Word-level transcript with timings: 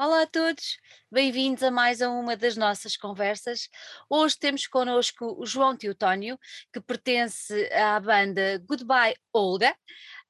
Olá 0.00 0.22
a 0.22 0.26
todos, 0.28 0.78
bem-vindos 1.10 1.60
a 1.64 1.72
mais 1.72 2.00
uma 2.00 2.36
das 2.36 2.56
nossas 2.56 2.96
conversas. 2.96 3.68
Hoje 4.08 4.38
temos 4.38 4.64
connosco 4.64 5.34
o 5.36 5.44
João 5.44 5.76
Teotónio, 5.76 6.38
que 6.72 6.80
pertence 6.80 7.52
à 7.72 7.98
banda 7.98 8.62
Goodbye 8.64 9.16
Olga. 9.32 9.74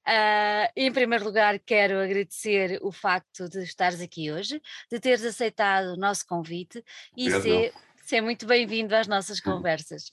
Uh, 0.08 0.72
em 0.74 0.90
primeiro 0.90 1.22
lugar, 1.22 1.58
quero 1.58 2.00
agradecer 2.00 2.78
o 2.80 2.90
facto 2.90 3.46
de 3.46 3.62
estares 3.62 4.00
aqui 4.00 4.32
hoje, 4.32 4.58
de 4.90 4.98
teres 4.98 5.22
aceitado 5.22 5.88
o 5.88 5.96
nosso 5.98 6.26
convite 6.26 6.82
e 7.14 7.30
ser, 7.30 7.74
ser 8.06 8.22
muito 8.22 8.46
bem-vindo 8.46 8.96
às 8.96 9.06
nossas 9.06 9.38
conversas. 9.38 10.10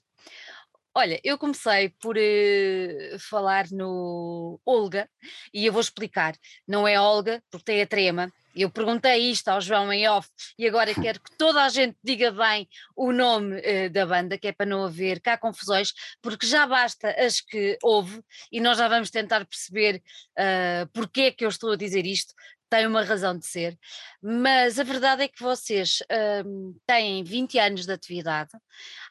Olha, 0.94 1.18
eu 1.24 1.38
comecei 1.38 1.88
por 1.98 2.18
uh, 2.18 3.18
falar 3.18 3.70
no 3.70 4.60
Olga 4.66 5.08
e 5.52 5.64
eu 5.64 5.72
vou 5.72 5.80
explicar. 5.80 6.36
Não 6.68 6.86
é 6.86 7.00
Olga, 7.00 7.42
porque 7.50 7.64
tem 7.64 7.80
a 7.80 7.86
trema, 7.86 8.30
eu 8.56 8.70
perguntei 8.70 9.30
isto 9.30 9.48
ao 9.48 9.60
João 9.60 9.92
em 9.92 10.08
off 10.08 10.28
e 10.58 10.66
agora 10.66 10.94
quero 10.94 11.20
que 11.20 11.36
toda 11.36 11.62
a 11.62 11.68
gente 11.68 11.96
diga 12.02 12.32
bem 12.32 12.66
o 12.96 13.12
nome 13.12 13.58
uh, 13.58 13.90
da 13.90 14.06
banda, 14.06 14.38
que 14.38 14.48
é 14.48 14.52
para 14.52 14.66
não 14.66 14.84
haver 14.84 15.20
cá 15.20 15.36
confusões, 15.36 15.92
porque 16.22 16.46
já 16.46 16.66
basta 16.66 17.10
as 17.10 17.40
que 17.40 17.78
houve 17.82 18.22
e 18.50 18.60
nós 18.60 18.78
já 18.78 18.88
vamos 18.88 19.10
tentar 19.10 19.44
perceber 19.44 20.02
uh, 20.38 20.88
porque 20.92 21.22
é 21.22 21.30
que 21.30 21.44
eu 21.44 21.48
estou 21.48 21.72
a 21.72 21.76
dizer 21.76 22.06
isto. 22.06 22.34
Tem 22.68 22.84
uma 22.84 23.04
razão 23.04 23.38
de 23.38 23.46
ser, 23.46 23.78
mas 24.20 24.80
a 24.80 24.82
verdade 24.82 25.22
é 25.22 25.28
que 25.28 25.40
vocês 25.40 26.00
uh, 26.00 26.76
têm 26.84 27.22
20 27.22 27.60
anos 27.60 27.86
de 27.86 27.92
atividade, 27.92 28.50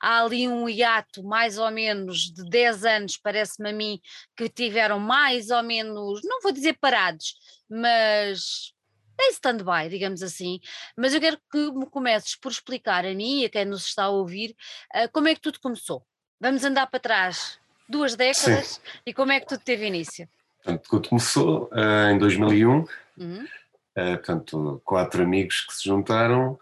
há 0.02 0.22
ali 0.22 0.46
um 0.46 0.68
hiato 0.68 1.24
mais 1.24 1.58
ou 1.58 1.72
menos 1.72 2.34
de 2.34 2.44
10 2.50 2.84
anos, 2.84 3.18
parece-me 3.18 3.70
a 3.70 3.74
mim, 3.74 4.02
que 4.36 4.50
tiveram 4.50 5.00
mais 5.00 5.52
ou 5.52 5.64
menos, 5.64 6.20
não 6.26 6.42
vou 6.42 6.52
dizer 6.52 6.78
parados, 6.82 7.38
mas 7.70 8.75
em 9.20 9.32
stand-by, 9.32 9.90
digamos 9.90 10.22
assim, 10.22 10.60
mas 10.98 11.14
eu 11.14 11.22
quero 11.22 11.38
que 11.52 11.72
me 11.72 11.86
comeces 11.86 12.36
por 12.36 12.52
explicar 12.52 13.06
a 13.06 13.14
mim 13.14 13.42
e 13.42 13.46
a 13.46 13.50
quem 13.50 13.66
nos 13.66 13.86
está 13.86 14.06
a 14.06 14.10
ouvir 14.10 14.56
uh, 14.96 15.10
como 15.12 15.28
é 15.28 15.36
que 15.36 15.42
tudo 15.42 15.60
começou. 15.60 16.06
Vamos 16.40 16.64
andar 16.64 16.88
para 16.88 17.00
trás 17.00 17.60
duas 17.88 18.16
décadas 18.16 18.68
Sim. 18.68 18.82
e 19.06 19.14
como 19.14 19.32
é 19.32 19.40
que 19.40 19.48
tudo 19.48 19.62
teve 19.62 19.86
início? 19.86 20.28
Portanto, 20.64 20.88
tudo 20.90 21.10
começou 21.10 21.70
uh, 21.72 22.10
em 22.12 22.18
2001, 22.18 22.72
uhum. 22.72 23.44
uh, 23.44 23.46
portanto, 23.94 24.82
quatro 24.84 25.22
amigos 25.22 25.62
que 25.62 25.74
se 25.74 25.88
juntaram, 25.88 26.54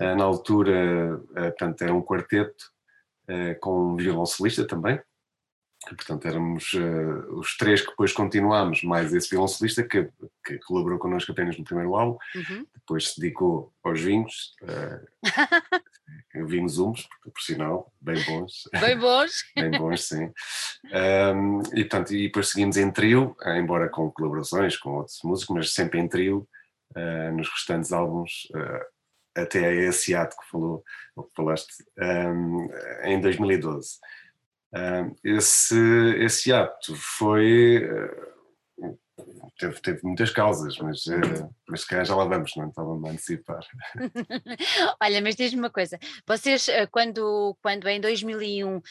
uh, 0.00 0.16
na 0.16 0.24
altura, 0.24 1.20
portanto, 1.32 1.82
era 1.82 1.94
um 1.94 2.02
quarteto 2.02 2.72
com 3.60 3.92
um 3.92 3.96
violoncelista 3.96 4.66
também, 4.66 5.00
portanto 5.88 6.26
éramos 6.26 6.72
uh, 6.74 7.38
os 7.38 7.56
três 7.56 7.80
que 7.80 7.90
depois 7.90 8.12
continuámos, 8.12 8.82
mais 8.82 9.12
esse 9.12 9.30
violoncelista 9.30 9.82
que, 9.82 10.08
que 10.44 10.58
colaborou 10.60 10.98
connosco 10.98 11.32
apenas 11.32 11.58
no 11.58 11.64
primeiro 11.64 11.94
álbum, 11.94 12.18
uhum. 12.34 12.66
depois 12.74 13.08
se 13.08 13.20
dedicou 13.20 13.72
aos 13.82 14.00
vinhos, 14.00 14.54
uh, 14.62 15.06
vinhos 16.46 16.78
umos, 16.78 17.02
por, 17.22 17.32
por, 17.32 17.40
sinal, 17.40 17.92
bem 18.00 18.22
bons. 18.24 18.68
Bem 18.80 18.98
bons. 18.98 19.32
bem 19.56 19.70
bons, 19.72 20.04
sim. 20.04 20.30
Um, 20.84 21.62
e 21.74 21.84
portanto, 21.84 22.14
e 22.14 22.26
depois 22.26 22.48
seguimos 22.48 22.76
em 22.76 22.90
trio, 22.90 23.36
embora 23.46 23.88
com 23.88 24.10
colaborações 24.10 24.76
com 24.76 24.90
outros 24.90 25.20
músicos, 25.24 25.56
mas 25.56 25.74
sempre 25.74 26.00
em 26.00 26.08
trio 26.08 26.48
uh, 26.96 27.36
nos 27.36 27.48
restantes 27.48 27.92
álbuns, 27.92 28.48
até 29.34 29.66
a 29.66 29.72
esse 29.72 30.14
ato 30.14 30.36
que 30.36 30.50
falou, 30.50 30.82
que 31.16 31.34
falaste, 31.34 31.72
um, 31.98 32.68
em 33.04 33.20
2012 33.20 33.98
esse, 35.22 35.76
esse 36.18 36.52
ato 36.52 36.94
foi. 36.96 37.84
Eh, 37.84 38.32
teve, 39.58 39.80
teve 39.80 40.00
muitas 40.02 40.30
causas, 40.30 40.78
mas, 40.78 41.06
eh, 41.06 41.48
mas 41.68 41.82
se 41.82 41.86
calhar 41.86 42.04
já 42.04 42.16
lá 42.16 42.24
vamos, 42.24 42.52
não 42.56 42.68
estava 42.68 42.90
a 42.90 43.10
antecipar. 43.10 43.60
Olha, 45.02 45.20
mas 45.20 45.36
diz-me 45.36 45.60
uma 45.60 45.70
coisa: 45.70 45.98
vocês, 46.26 46.68
eh, 46.68 46.86
quando, 46.86 47.56
quando 47.62 47.86
em 47.88 48.00
2001 48.00 48.76
uh, 48.76 48.82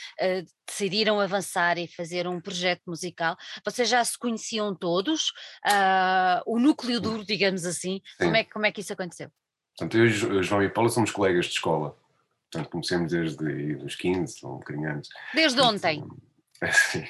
decidiram 0.68 1.20
avançar 1.20 1.78
e 1.78 1.88
fazer 1.88 2.28
um 2.28 2.40
projeto 2.40 2.84
musical, 2.88 3.36
vocês 3.66 3.90
já 3.90 4.04
se 4.04 4.18
conheciam 4.18 4.76
todos? 4.76 5.30
Uh, 5.66 6.42
o 6.46 6.60
núcleo 6.60 7.02
duro, 7.02 7.26
digamos 7.26 7.66
assim, 7.66 8.02
como 8.20 8.36
é, 8.36 8.44
como 8.44 8.66
é 8.66 8.72
que 8.72 8.82
isso 8.82 8.94
aconteceu? 8.94 9.30
Portanto, 9.78 9.98
eu, 9.98 10.44
João 10.44 10.62
e 10.62 10.70
Paulo 10.70 10.90
somos 10.90 11.12
colegas 11.12 11.46
de 11.46 11.54
escola. 11.54 11.98
Portanto, 12.52 12.70
comecemos 12.70 13.12
desde 13.12 13.76
os 13.76 13.96
15, 13.96 14.46
ou 14.46 14.56
um 14.56 14.58
bocadinho 14.58 14.92
antes. 14.92 15.10
Desde 15.34 15.62
ontem? 15.62 16.04
Sim, 16.72 17.06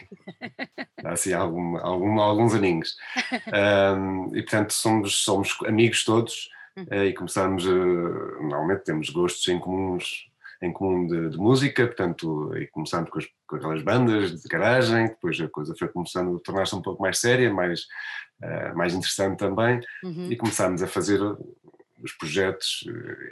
assim, 1.04 1.34
algum, 1.34 1.78
algum, 1.78 2.20
alguns 2.20 2.54
aninhos. 2.54 2.96
Um, 3.52 4.36
e 4.36 4.42
portanto 4.42 4.72
somos, 4.72 5.24
somos 5.24 5.58
amigos 5.66 6.06
todos 6.06 6.50
uh, 6.78 7.04
e 7.04 7.14
começamos, 7.14 7.66
uh, 7.66 8.42
normalmente 8.42 8.84
temos 8.84 9.10
gostos 9.10 9.46
em 9.48 9.60
comuns 9.60 10.30
em 10.62 10.72
comum 10.72 11.08
de, 11.08 11.30
de 11.30 11.38
música, 11.38 11.88
portanto, 11.88 12.56
e 12.56 12.68
começamos 12.68 13.10
com, 13.10 13.20
as, 13.20 13.26
com, 13.48 13.56
aquelas 13.56 13.82
bandas 13.82 14.42
de 14.42 14.48
garagem, 14.48 15.08
depois 15.08 15.40
a 15.42 15.50
coisa 15.50 15.76
foi 15.78 15.88
começando 15.88 16.38
a 16.38 16.40
tornar-se 16.40 16.76
um 16.76 16.82
pouco 16.82 17.02
mais 17.02 17.20
séria, 17.20 17.52
mais, 17.52 17.82
uh, 18.44 18.78
mais 18.78 18.94
interessante 18.94 19.40
também, 19.40 19.82
uhum. 20.04 20.32
e 20.32 20.36
começámos 20.36 20.84
a 20.84 20.88
fazer 20.88 21.20
os 21.22 22.14
projetos, 22.14 22.84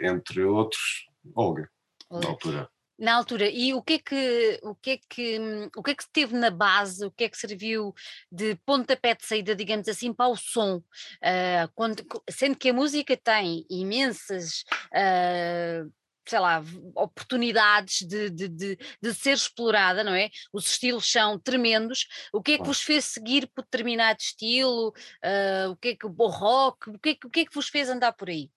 entre 0.01 0.43
outros, 0.43 1.07
Olga 1.35 1.69
na 2.11 2.27
altura. 2.27 2.69
Na 2.97 3.15
altura, 3.15 3.49
e 3.49 3.73
o 3.73 3.81
que 3.81 3.93
é 3.93 3.99
que 3.99 4.59
o 4.61 4.75
que 4.75 4.89
é 4.91 4.99
que 5.09 5.39
o 5.73 5.81
que 5.81 5.91
é 5.91 5.95
que 5.95 6.11
teve 6.11 6.35
na 6.35 6.49
base, 6.49 7.05
o 7.05 7.11
que 7.11 7.23
é 7.23 7.29
que 7.29 7.37
serviu 7.37 7.93
de 8.29 8.55
pontapé 8.65 9.15
de 9.15 9.25
saída, 9.25 9.55
digamos 9.55 9.87
assim, 9.87 10.13
para 10.13 10.27
o 10.27 10.35
som? 10.35 10.77
Uh, 10.77 11.71
quando, 11.73 12.03
sendo 12.29 12.57
que 12.57 12.69
a 12.69 12.73
música 12.73 13.15
tem 13.15 13.65
imensas 13.69 14.65
uh, 14.93 15.89
sei 16.27 16.39
lá, 16.39 16.63
oportunidades 16.95 18.05
de, 18.07 18.29
de, 18.29 18.47
de, 18.47 18.77
de, 19.01 19.13
ser 19.13 19.31
explorada, 19.31 20.03
não 20.03 20.13
é? 20.13 20.29
Os 20.53 20.67
estilos 20.67 21.11
são 21.11 21.39
tremendos. 21.39 22.05
O 22.31 22.41
que 22.41 22.51
é 22.51 22.57
que 22.57 22.63
vos 22.63 22.81
fez 22.81 23.05
seguir 23.05 23.47
por 23.47 23.63
determinado 23.63 24.19
estilo? 24.19 24.89
Uh, 25.23 25.71
o 25.71 25.75
que 25.77 25.89
é 25.89 25.95
que 25.95 26.05
o 26.05 26.27
rock? 26.27 26.89
O 26.91 26.99
que 26.99 27.09
é 27.09 27.15
que, 27.15 27.27
o 27.27 27.29
que 27.29 27.39
é 27.39 27.45
que 27.45 27.55
vos 27.55 27.69
fez 27.69 27.89
andar 27.89 28.13
por 28.13 28.29
aí? 28.29 28.51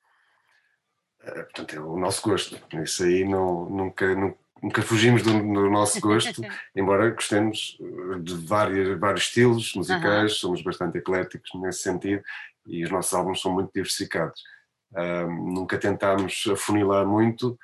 Eh, 1.25 1.43
portanto, 1.43 1.77
é 1.77 1.81
o 1.81 1.97
nosso 1.97 2.23
gosto. 2.23 2.61
Isso 2.83 3.05
aí 3.05 3.25
não, 3.25 3.69
nunca, 3.69 4.07
nunca 4.63 4.83
fugimos 4.83 5.23
do, 5.23 5.33
do 5.33 5.71
nosso 5.71 6.01
gosto, 6.01 6.43
embora 6.75 7.11
gostemos 7.11 7.79
eh, 7.81 8.19
de 8.21 8.35
vários, 8.35 8.99
vários 8.99 9.25
estilos 9.25 9.75
musicais, 9.75 10.35
somos 10.35 10.63
bastante 10.63 10.99
ecléticos 10.99 11.51
nesse 11.61 11.83
sentido 11.83 12.23
e 12.67 12.85
os 12.85 12.91
nossos 12.91 13.13
álbuns 13.13 13.41
são 13.41 13.53
muito 13.53 13.73
diversificados. 13.75 14.41
nunca 15.27 15.79
tentámos 15.79 16.45
afunilar 16.53 17.05
muito, 17.05 17.59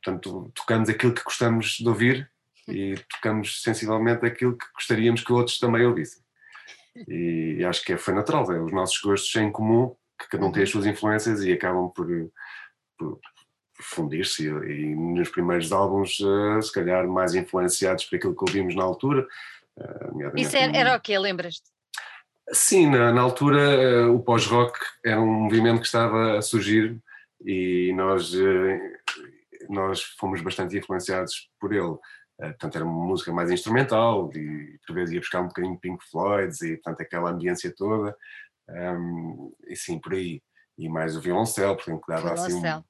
portanto, 0.00 0.52
tocamos 0.54 0.88
aquilo 0.88 1.12
que 1.12 1.24
gostamos 1.24 1.78
de 1.78 1.88
ouvir 1.88 2.30
e 2.68 2.94
tocamos 3.10 3.62
sensivelmente 3.62 4.24
aquilo 4.24 4.56
que 4.56 4.66
gostaríamos 4.74 5.22
que 5.22 5.32
outros 5.32 5.58
também 5.58 5.84
ouvissem. 5.84 6.22
E, 7.08 7.56
e 7.58 7.64
acho 7.64 7.84
que 7.84 7.92
é, 7.92 7.98
foi 7.98 8.14
natural, 8.14 8.50
é, 8.52 8.60
os 8.60 8.72
nossos 8.72 9.00
gostos 9.00 9.34
em 9.34 9.50
comum 9.50 9.94
que 10.18 10.28
cada 10.28 10.44
um 10.46 10.52
tem 10.52 10.62
as 10.62 10.70
suas 10.70 10.86
influências 10.86 11.42
e 11.42 11.52
acabam 11.52 11.90
por, 11.90 12.06
por 12.96 13.20
fundir-se 13.80 14.48
e, 14.48 14.94
nos 14.94 15.28
primeiros 15.28 15.72
álbuns 15.72 16.18
uh, 16.20 16.62
se 16.62 16.72
calhar 16.72 17.06
mais 17.08 17.34
influenciados 17.34 18.04
por 18.04 18.16
aquilo 18.16 18.34
que 18.34 18.44
ouvimos 18.44 18.74
na 18.74 18.84
altura. 18.84 19.26
Uh, 19.76 20.36
Isso 20.36 20.56
era, 20.56 20.76
era 20.76 20.96
o 20.96 21.00
que 21.00 21.18
lembras-te? 21.18 21.64
Sim, 22.52 22.90
na, 22.90 23.12
na 23.12 23.20
altura 23.20 24.06
uh, 24.08 24.14
o 24.14 24.22
pós-rock 24.22 24.78
era 25.04 25.20
um 25.20 25.42
movimento 25.44 25.80
que 25.80 25.86
estava 25.86 26.38
a 26.38 26.42
surgir 26.42 26.98
e 27.44 27.92
nós, 27.94 28.32
nós 29.68 30.02
fomos 30.02 30.40
bastante 30.40 30.78
influenciados 30.78 31.50
por 31.60 31.74
ele. 31.74 31.96
portanto, 32.38 32.76
era 32.76 32.84
uma 32.86 33.06
música 33.06 33.32
mais 33.32 33.50
instrumental 33.50 34.30
e 34.34 34.78
por 34.86 34.94
vezes 34.94 35.12
ia 35.12 35.20
buscar 35.20 35.42
um 35.42 35.48
bocadinho 35.48 35.78
Pink 35.78 36.02
Floyd 36.10 36.54
e 36.62 36.76
portanto 36.76 37.02
aquela 37.02 37.30
ambiência 37.30 37.74
toda. 37.76 38.16
Um, 38.68 39.52
e 39.66 39.76
sim, 39.76 39.98
por 40.00 40.14
aí. 40.14 40.42
E 40.76 40.88
mais 40.88 41.16
o 41.16 41.20
violoncelo, 41.20 41.76
porque 41.76 42.00
dava 42.08 42.32
assim 42.32 42.54
um, 42.54 42.84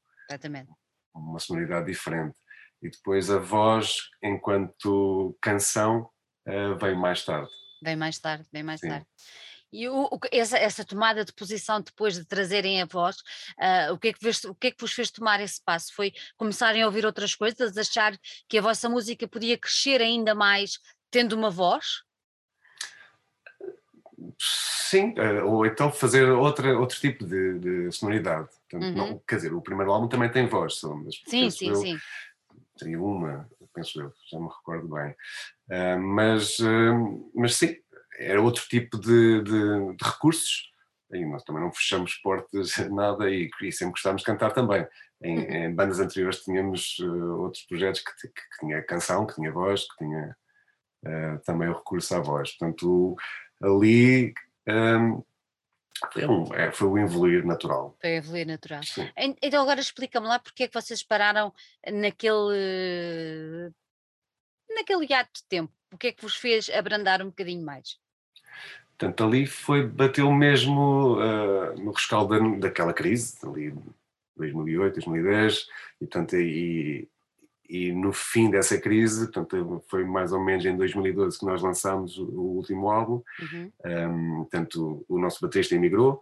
uma 1.15 1.39
sonoridade 1.39 1.87
diferente. 1.87 2.37
E 2.83 2.91
depois 2.91 3.31
a 3.31 3.39
voz, 3.39 3.97
enquanto 4.23 5.37
canção, 5.41 6.09
uh, 6.49 6.77
veio 6.79 6.97
mais 6.99 7.25
tarde. 7.25 7.51
Vem 7.83 7.97
mais 7.97 8.19
tarde, 8.19 8.47
bem 8.53 8.63
mais 8.63 8.81
sim. 8.81 8.89
tarde. 8.89 9.07
E 9.73 9.89
o, 9.89 10.05
o, 10.05 10.21
essa, 10.31 10.57
essa, 10.57 10.85
tomada 10.85 11.25
de 11.25 11.33
posição 11.33 11.81
depois 11.81 12.15
de 12.15 12.25
trazerem 12.25 12.81
a 12.81 12.87
voz, 12.87 13.17
uh, 13.59 13.93
o, 13.93 13.99
que 13.99 14.09
é 14.09 14.13
que 14.13 14.23
vos, 14.23 14.45
o 14.45 14.55
que 14.55 14.69
é 14.69 14.71
que 14.71 14.81
vos 14.81 14.93
fez 14.93 15.11
tomar 15.11 15.41
esse 15.41 15.61
passo? 15.65 15.93
Foi 15.93 16.13
começarem 16.37 16.83
a 16.83 16.87
ouvir 16.87 17.05
outras 17.05 17.35
coisas, 17.35 17.77
achar 17.77 18.17
que 18.49 18.57
a 18.57 18.63
vossa 18.63 18.89
música 18.89 19.27
podia 19.27 19.59
crescer 19.59 20.01
ainda 20.01 20.33
mais 20.33 20.79
tendo 21.11 21.33
uma 21.33 21.51
voz? 21.51 22.05
Sim, 24.95 25.15
eh, 25.17 25.43
ou 25.43 25.65
então 25.65 25.91
fazer 25.91 26.29
outra, 26.31 26.79
outro 26.79 27.01
tipo 27.01 27.25
de, 27.25 27.59
de 27.59 27.93
sonoridade. 27.93 28.49
Portanto, 28.71 28.85
uhum. 28.85 28.95
não, 28.95 29.19
quer 29.27 29.37
dizer, 29.37 29.53
o 29.53 29.63
primeiro 29.63 29.91
álbum 29.91 30.09
também 30.09 30.31
tem 30.31 30.47
voz, 30.47 30.81
mas 31.03 31.21
sim, 31.27 31.51
sim, 31.51 31.69
eu, 31.69 31.75
sim. 31.77 31.97
Tem 32.79 32.95
uma, 32.97 33.49
penso 33.75 34.01
eu, 34.01 34.13
já 34.31 34.39
me 34.39 34.49
recordo 34.49 34.89
bem. 34.89 35.11
Uh, 35.69 36.01
mas, 36.01 36.59
uh, 36.61 37.31
mas 37.35 37.57
sim, 37.57 37.77
era 38.19 38.41
outro 38.41 38.65
tipo 38.69 38.99
de, 38.99 39.43
de, 39.43 39.97
de 39.97 40.05
recursos 40.05 40.71
e 41.13 41.25
nós 41.25 41.43
também 41.45 41.63
não 41.63 41.73
fechamos 41.73 42.15
portas, 42.17 42.77
nada, 42.91 43.31
e, 43.31 43.49
e 43.63 43.73
sempre 43.73 43.93
gostámos 43.93 44.23
de 44.23 44.27
cantar 44.27 44.53
também. 44.53 44.87
Em, 45.23 45.39
uhum. 45.39 45.45
em 45.45 45.75
bandas 45.75 45.99
anteriores 45.99 46.43
tínhamos 46.45 46.99
uh, 47.01 47.41
outros 47.41 47.65
projetos 47.65 48.01
que, 48.01 48.13
que, 48.13 48.29
que, 48.29 48.59
tinha 48.61 48.83
canção, 48.83 49.27
que 49.27 49.35
tinha 49.35 49.51
voz, 49.51 49.83
que 49.89 50.05
tinha 50.05 50.37
também 51.45 51.69
o 51.69 51.75
recurso 51.75 52.17
à 52.17 52.21
voz. 52.21 52.57
Portanto, 52.57 53.15
ali 53.63 54.35
um, 54.69 55.23
foi, 56.13 56.27
um, 56.27 56.55
é, 56.55 56.73
foi 56.73 56.89
o 56.89 56.99
evoluir 56.99 57.47
natural. 57.47 57.97
Foi 58.01 58.11
o 58.11 58.17
evoluir 58.17 58.47
natural. 58.47 58.83
Sim. 58.83 59.09
Então 59.43 59.63
agora 59.63 59.81
explica-me 59.81 60.27
lá 60.27 60.39
porque 60.39 60.65
é 60.65 60.69
que 60.69 60.75
vocês 60.75 61.03
pararam 61.03 61.53
naquele 61.93 63.73
naquele 64.75 65.13
ato 65.15 65.31
de 65.35 65.45
tempo. 65.49 65.73
O 65.93 65.99
que 65.99 66.09
é 66.09 66.13
que 66.13 66.23
vos 66.23 66.37
fez 66.37 66.69
abrandar 66.71 67.23
um 67.23 67.27
bocadinho 67.27 67.65
mais? 67.65 67.99
Portanto, 68.97 69.25
ali 69.25 69.47
foi, 69.47 69.87
bateu 69.87 70.31
mesmo 70.33 71.15
uh, 71.15 71.75
no 71.81 71.93
rescaldo 71.93 72.59
daquela 72.59 72.93
crise, 72.93 73.37
ali 73.45 73.75
2008, 74.37 74.95
2010, 74.95 75.67
e, 76.01 76.07
portanto, 76.07 76.37
e, 76.37 77.09
e 77.69 77.93
no 77.93 78.13
fim 78.13 78.51
dessa 78.51 78.79
crise, 78.79 79.31
portanto, 79.31 79.83
foi 79.89 80.05
mais 80.05 80.33
ou 80.33 80.43
menos 80.43 80.65
em 80.65 80.77
2012 80.77 81.39
que 81.39 81.47
nós 81.47 81.63
lançámos 81.63 82.19
o, 82.19 82.27
último 82.27 82.91
álbum, 82.91 83.23
uhum. 83.41 83.73
um, 83.85 84.37
portanto, 84.43 85.05
o 85.09 85.19
nosso 85.19 85.41
baterista 85.41 85.75
emigrou 85.75 86.21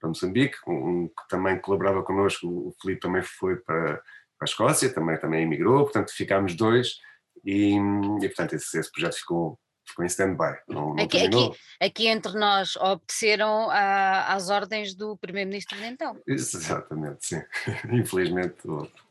para 0.00 0.08
Moçambique, 0.08 0.56
um, 0.66 0.72
um, 0.72 1.08
que 1.08 1.28
também 1.28 1.60
colaborava 1.60 2.02
connosco, 2.02 2.46
o 2.46 2.74
Felipe 2.80 3.00
também 3.00 3.22
foi 3.22 3.56
para, 3.56 3.96
para 3.96 4.02
a 4.42 4.44
Escócia, 4.44 4.92
também, 4.92 5.18
também 5.18 5.42
emigrou, 5.42 5.84
portanto 5.84 6.12
ficámos 6.12 6.54
dois, 6.54 6.98
e, 7.44 7.76
e 7.76 8.28
portanto 8.28 8.54
esse, 8.54 8.78
esse 8.78 8.90
projeto 8.90 9.16
ficou 9.16 9.58
ficou 9.88 10.04
em 10.04 10.08
stand-by. 10.08 10.58
Não, 10.68 10.94
não 10.94 11.04
aqui, 11.04 11.26
aqui, 11.26 11.50
aqui, 11.80 12.06
entre 12.08 12.32
nós 12.38 12.76
obedeceram 12.76 13.70
a, 13.70 14.34
às 14.34 14.50
ordens 14.50 14.94
do 14.94 15.16
primeiro-ministro 15.16 15.76
de 15.76 15.84
então. 15.84 16.20
Exatamente, 16.26 17.26
sim. 17.26 17.42
Infelizmente 17.92 18.56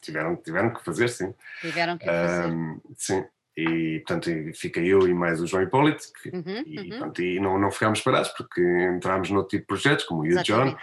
tiveram, 0.02 0.36
tiveram 0.36 0.74
que 0.74 0.84
fazer, 0.84 1.10
sim. 1.10 1.34
Tiveram 1.62 1.98
que 1.98 2.06
fazer. 2.06 2.48
Um, 2.48 2.82
sim. 2.96 3.26
E 3.58 4.04
portanto 4.06 4.30
fica 4.54 4.80
eu 4.80 5.08
e 5.08 5.14
mais 5.16 5.42
o 5.42 5.48
João 5.48 5.64
Hipólito 5.64 6.04
que, 6.22 6.30
uhum, 6.30 6.64
e, 6.64 6.80
uhum. 6.80 7.00
Pronto, 7.00 7.22
e 7.24 7.40
não, 7.40 7.58
não 7.58 7.72
ficámos 7.72 8.02
parados 8.02 8.30
porque 8.30 8.62
entramos 8.62 9.32
noutro 9.32 9.50
tipo 9.50 9.64
de 9.64 9.68
projetos 9.68 10.06
como 10.06 10.22
o 10.22 10.28
You 10.28 10.44
John, 10.44 10.78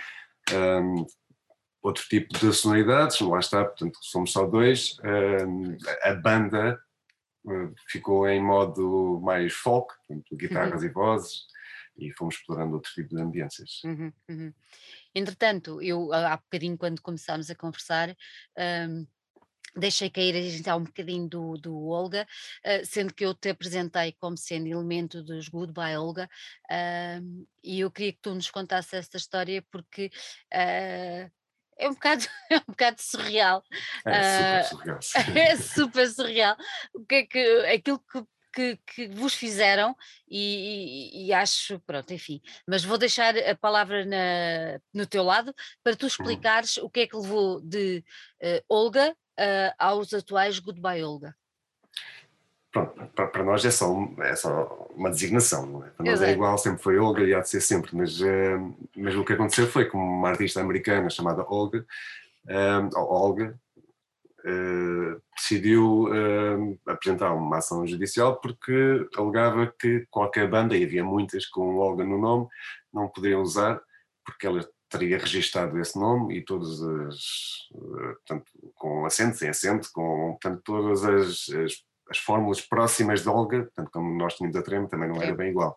um, 0.52 1.06
outro 1.80 2.02
tipo 2.08 2.36
de 2.36 2.52
sonoridades, 2.52 3.20
lá 3.20 3.38
está, 3.38 3.64
portanto 3.64 3.96
somos 4.02 4.32
só 4.32 4.44
dois, 4.44 4.96
um, 5.04 5.76
a 6.02 6.14
banda 6.14 6.80
ficou 7.88 8.28
em 8.28 8.42
modo 8.42 9.20
mais 9.22 9.52
folk, 9.52 9.94
portanto, 10.06 10.36
guitarras 10.36 10.82
uhum. 10.82 10.88
e 10.88 10.92
vozes, 10.92 11.46
e 11.96 12.12
fomos 12.12 12.36
explorando 12.36 12.74
outro 12.74 12.92
tipo 12.92 13.14
de 13.14 13.22
ambiências. 13.22 13.82
Uhum, 13.84 14.12
uhum. 14.28 14.52
Entretanto, 15.14 15.80
eu 15.80 16.12
há 16.12 16.36
bocadinho, 16.36 16.76
quando 16.76 17.00
começámos 17.00 17.50
a 17.50 17.54
conversar, 17.54 18.16
um, 18.88 19.06
deixei 19.76 20.10
cair 20.10 20.34
a 20.36 20.40
gente 20.40 20.68
há 20.68 20.76
um 20.76 20.84
bocadinho 20.84 21.28
do, 21.28 21.56
do 21.56 21.86
Olga, 21.86 22.26
uh, 22.64 22.84
sendo 22.84 23.12
que 23.14 23.24
eu 23.24 23.34
te 23.34 23.50
apresentei 23.50 24.12
como 24.18 24.36
sendo 24.36 24.66
elemento 24.66 25.22
dos 25.22 25.48
Goodbye 25.48 25.96
Olga, 25.96 26.28
uh, 26.70 27.46
e 27.62 27.80
eu 27.80 27.90
queria 27.90 28.12
que 28.12 28.20
tu 28.20 28.34
nos 28.34 28.50
contasse 28.50 28.96
esta 28.96 29.16
história 29.16 29.64
porque 29.70 30.10
uh, 30.52 31.30
é 31.78 31.88
um 31.88 31.94
bocado, 31.94 32.24
é 32.50 32.56
um 32.56 32.64
bocado 32.68 33.00
surreal. 33.00 33.62
É 34.06 34.62
super 34.62 35.02
surreal. 35.02 35.36
é 35.36 35.56
super 35.56 36.08
surreal. 36.08 36.56
O 36.94 37.04
que 37.04 37.14
é 37.14 37.26
que 37.26 37.66
aquilo 37.66 37.98
que 37.98 38.24
que, 38.54 38.78
que, 38.86 39.08
vos 39.08 39.34
fizeram 39.34 39.96
e, 40.28 41.10
e, 41.12 41.26
e, 41.26 41.32
acho, 41.32 41.80
pronto, 41.80 42.14
enfim, 42.14 42.40
mas 42.68 42.84
vou 42.84 42.96
deixar 42.96 43.36
a 43.36 43.56
palavra 43.56 44.04
na, 44.04 44.80
no 44.92 45.06
teu 45.06 45.24
lado 45.24 45.52
para 45.82 45.96
tu 45.96 46.02
uhum. 46.02 46.06
explicares 46.06 46.76
o 46.76 46.88
que 46.88 47.00
é 47.00 47.06
que 47.08 47.16
levou 47.16 47.60
de 47.60 48.04
uh, 48.40 48.64
Olga 48.68 49.10
uh, 49.10 49.74
aos 49.76 50.14
atuais 50.14 50.60
Goodbye 50.60 51.02
Olga 51.02 51.34
pronto, 52.74 53.06
para, 53.14 53.44
nós 53.44 53.64
é 53.64 53.70
só, 53.70 53.86
é 54.18 54.34
só 54.34 54.88
uma 54.96 55.08
designação, 55.08 55.84
é? 55.84 55.90
Para 55.90 56.06
nós 56.06 56.20
é 56.20 56.32
igual, 56.32 56.58
sempre 56.58 56.82
foi 56.82 56.98
Olga 56.98 57.22
e 57.22 57.32
há 57.32 57.40
de 57.40 57.48
ser 57.48 57.60
sempre, 57.60 57.96
mas, 57.96 58.20
uh, 58.20 58.76
mas 58.96 59.14
o 59.14 59.24
que 59.24 59.32
aconteceu 59.32 59.68
foi 59.68 59.88
que 59.88 59.96
uma 59.96 60.28
artista 60.28 60.60
americana 60.60 61.08
chamada 61.08 61.44
Olga, 61.48 61.86
uh, 62.46 62.98
Olga, 62.98 63.56
uh, 64.40 65.22
decidiu 65.36 66.08
apresentar 66.84 67.32
uma 67.32 67.58
ação 67.58 67.86
judicial 67.86 68.40
porque 68.40 69.08
alegava 69.16 69.72
que 69.78 70.04
qualquer 70.10 70.50
banda, 70.50 70.76
e 70.76 70.84
havia 70.84 71.04
muitas 71.04 71.46
com 71.46 71.76
Olga 71.76 72.04
no 72.04 72.18
nome, 72.18 72.48
não 72.92 73.08
poderiam 73.08 73.40
usar 73.40 73.80
porque 74.26 74.48
ela 74.48 74.68
teria 74.88 75.18
registado 75.18 75.78
esse 75.78 75.96
nome 75.98 76.38
e 76.38 76.44
todas 76.44 76.82
as, 76.82 77.18
portanto, 77.70 78.50
com 78.74 79.06
acento, 79.06 79.36
sem 79.36 79.48
acento, 79.48 79.88
com 79.92 80.36
portanto, 80.40 80.62
todas 80.64 81.04
as, 81.04 81.48
as 81.50 81.84
as 82.10 82.18
fórmulas 82.18 82.60
próximas 82.60 83.22
de 83.22 83.28
Olga, 83.28 83.62
portanto, 83.62 83.90
como 83.92 84.14
nós 84.16 84.34
tínhamos 84.36 84.56
a 84.56 84.62
Treme, 84.62 84.88
também 84.88 85.08
não 85.08 85.22
era 85.22 85.34
bem 85.34 85.50
igual. 85.50 85.76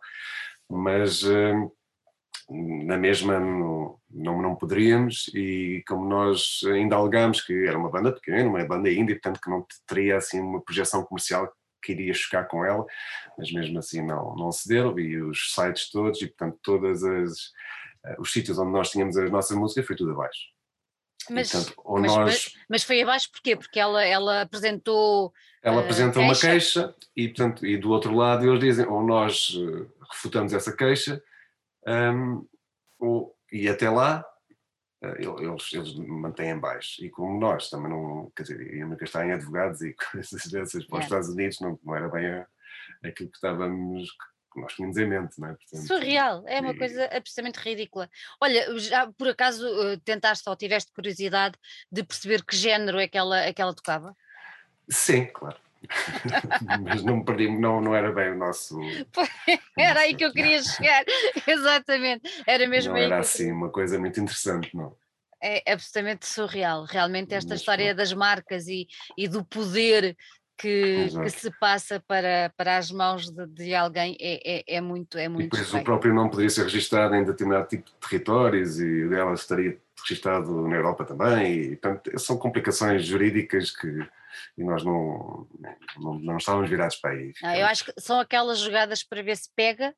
Mas 0.70 1.24
uh, 1.24 1.72
na 2.50 2.98
mesma 2.98 3.40
não, 3.40 4.00
não, 4.10 4.56
poderíamos, 4.56 5.30
e 5.34 5.84
como 5.88 6.08
nós 6.08 6.62
ainda 6.66 6.96
alegámos 6.96 7.42
que 7.42 7.66
era 7.66 7.78
uma 7.78 7.90
banda 7.90 8.12
pequena, 8.12 8.50
uma 8.50 8.64
banda 8.66 8.92
indie, 8.92 9.16
portanto 9.16 9.42
que 9.42 9.50
não 9.50 9.66
teria 9.86 10.18
assim 10.18 10.40
uma 10.40 10.62
projeção 10.62 11.04
comercial 11.04 11.52
que 11.84 11.92
iria 11.92 12.14
chocar 12.14 12.48
com 12.48 12.64
ela, 12.66 12.86
mas 13.38 13.52
mesmo 13.52 13.80
assim 13.80 14.06
não, 14.06 14.36
não 14.36 14.52
cederam, 14.52 14.98
e 15.00 15.22
os 15.22 15.54
sites 15.54 15.90
todos, 15.92 16.22
e 16.22 16.28
portanto 16.28 16.58
todas 16.64 17.04
as 17.04 17.32
uh, 17.32 18.20
os 18.20 18.32
sítios 18.32 18.58
onde 18.58 18.72
nós 18.72 18.90
tínhamos 18.92 19.18
as 19.18 19.30
nossas 19.30 19.58
músicas 19.58 19.86
foi 19.86 19.96
tudo 19.96 20.12
abaixo. 20.12 20.57
Mas, 21.30 21.52
portanto, 21.52 21.84
mas, 22.00 22.16
nós... 22.16 22.26
mas, 22.26 22.54
mas, 22.70 22.84
foi 22.84 23.02
abaixo 23.02 23.32
porquê? 23.32 23.56
Porque 23.56 23.80
ela, 23.80 24.04
ela 24.04 24.42
apresentou. 24.42 25.34
Ela 25.62 25.78
uh, 25.78 25.80
apresenta 25.80 26.14
queixa. 26.14 26.26
uma 26.26 26.36
queixa 26.36 26.96
e, 27.16 27.28
portanto, 27.28 27.66
e 27.66 27.78
do 27.78 27.90
outro 27.92 28.16
lado 28.16 28.48
eles 28.48 28.60
dizem 28.60 28.86
ou 28.86 29.04
nós 29.04 29.50
uh, 29.56 29.92
refutamos 30.12 30.54
essa 30.54 30.76
queixa 30.76 31.22
um, 31.86 32.48
ou, 33.00 33.36
e 33.52 33.68
até 33.68 33.90
lá 33.90 34.26
uh, 35.04 35.42
eles, 35.42 35.74
eles 35.74 35.96
mantêm 35.96 36.58
baixo. 36.58 37.04
E 37.04 37.10
como 37.10 37.40
nós 37.40 37.70
também 37.70 37.90
não. 37.90 38.32
Quer 38.36 38.44
dizer, 38.44 38.76
íamos 38.76 38.98
gastar 38.98 39.26
em 39.26 39.34
advogados 39.34 39.82
e 39.82 39.94
coisas 40.12 40.46
dessas 40.48 40.86
para 40.86 40.98
os 40.98 41.02
é. 41.02 41.06
Estados 41.06 41.30
Unidos, 41.30 41.60
não, 41.60 41.80
não 41.84 41.96
era 41.96 42.08
bem 42.10 42.26
a, 42.28 42.48
aquilo 43.04 43.30
que 43.30 43.38
estávamos 43.38 44.10
que 44.58 44.62
nós 44.62 44.74
tínhamos 44.74 44.98
em 44.98 45.08
mente, 45.08 45.40
não 45.40 45.50
é? 45.50 45.54
Portanto, 45.54 45.88
Surreal, 45.88 46.44
é 46.48 46.60
uma 46.60 46.74
e... 46.74 46.78
coisa 46.78 47.06
absolutamente 47.06 47.60
ridícula. 47.60 48.10
Olha, 48.42 48.78
já 48.80 49.12
por 49.12 49.30
acaso 49.30 49.68
eh, 49.84 49.98
tentaste 50.04 50.50
ou 50.50 50.56
tiveste 50.56 50.92
curiosidade 50.92 51.56
de 51.92 52.04
perceber 52.04 52.44
que 52.44 52.56
género 52.56 53.00
é 53.00 53.08
que 53.08 53.18
ela, 53.18 53.40
é 53.40 53.54
que 53.54 53.62
ela 53.62 53.76
tocava? 53.76 54.16
Sim, 54.90 55.26
claro. 55.26 55.58
mas 56.82 57.04
não 57.04 57.24
perdi, 57.24 57.48
não, 57.50 57.80
não 57.80 57.96
era 57.96 58.12
bem 58.12 58.32
o 58.32 58.38
nosso. 58.38 58.80
era 59.78 60.02
aí 60.02 60.16
que 60.16 60.26
eu 60.26 60.34
queria 60.34 60.62
chegar, 60.64 61.06
exatamente. 61.48 62.44
Era 62.48 62.68
mesmo 62.68 62.94
não 62.94 63.00
aí. 63.00 63.06
Era 63.06 63.20
assim, 63.20 63.52
uma 63.52 63.70
coisa 63.70 64.00
muito 64.00 64.20
interessante, 64.20 64.76
não? 64.76 64.96
É 65.42 65.72
absolutamente 65.72 66.26
surreal. 66.26 66.84
Realmente, 66.86 67.36
esta 67.36 67.52
mas, 67.52 67.60
história 67.60 67.94
das 67.94 68.12
marcas 68.12 68.68
e, 68.68 68.88
e 69.16 69.28
do 69.28 69.46
poder 69.46 70.18
que, 70.58 71.08
que, 71.10 71.30
se 71.30 71.52
passa 71.60 72.04
para, 72.08 72.52
para 72.58 72.78
as 72.78 72.92
mãos 72.92 73.30
de, 73.30 73.46
de 73.48 73.76
alguém 73.76 74.18
é, 74.20 74.60
é, 74.60 74.78
é, 74.78 74.82
muito 74.82 75.18
é 75.18 75.30
muito 75.30 75.46
E 75.46 75.50
depois 75.50 75.74
o 75.74 75.84
próprio 75.84 76.14
nome 76.14 76.30
poderia 76.32 76.50
ser 76.50 76.64
registado 76.64 77.16
em 77.16 77.24
determinado 77.24 77.68
tipo 77.68 77.86
de 77.86 77.96
territórios 78.10 78.80
e 78.80 79.08
dela 79.08 79.34
estaria 79.34 79.78
registado 80.02 80.68
na 80.68 80.76
Europa 80.76 81.06
também 81.06 81.54
e 81.54 81.76
portanto 81.76 82.20
são 82.20 82.38
complicações 82.38 83.06
jurídicas 83.06 83.72
que 83.72 84.08
e 84.58 84.64
nós 84.64 84.84
não, 84.84 85.48
não, 85.98 86.20
não 86.20 86.38
estávamos 86.38 86.70
virados 86.70 86.96
para 86.98 87.12
aí. 87.12 87.34
Não, 87.42 87.56
eu 87.56 87.66
acho 87.66 87.86
que 87.86 87.94
são 88.00 88.20
aquelas 88.20 88.60
jogadas 88.60 89.04
para 89.04 89.24
ver 89.24 89.36
se 89.36 89.50
pega 89.56 89.96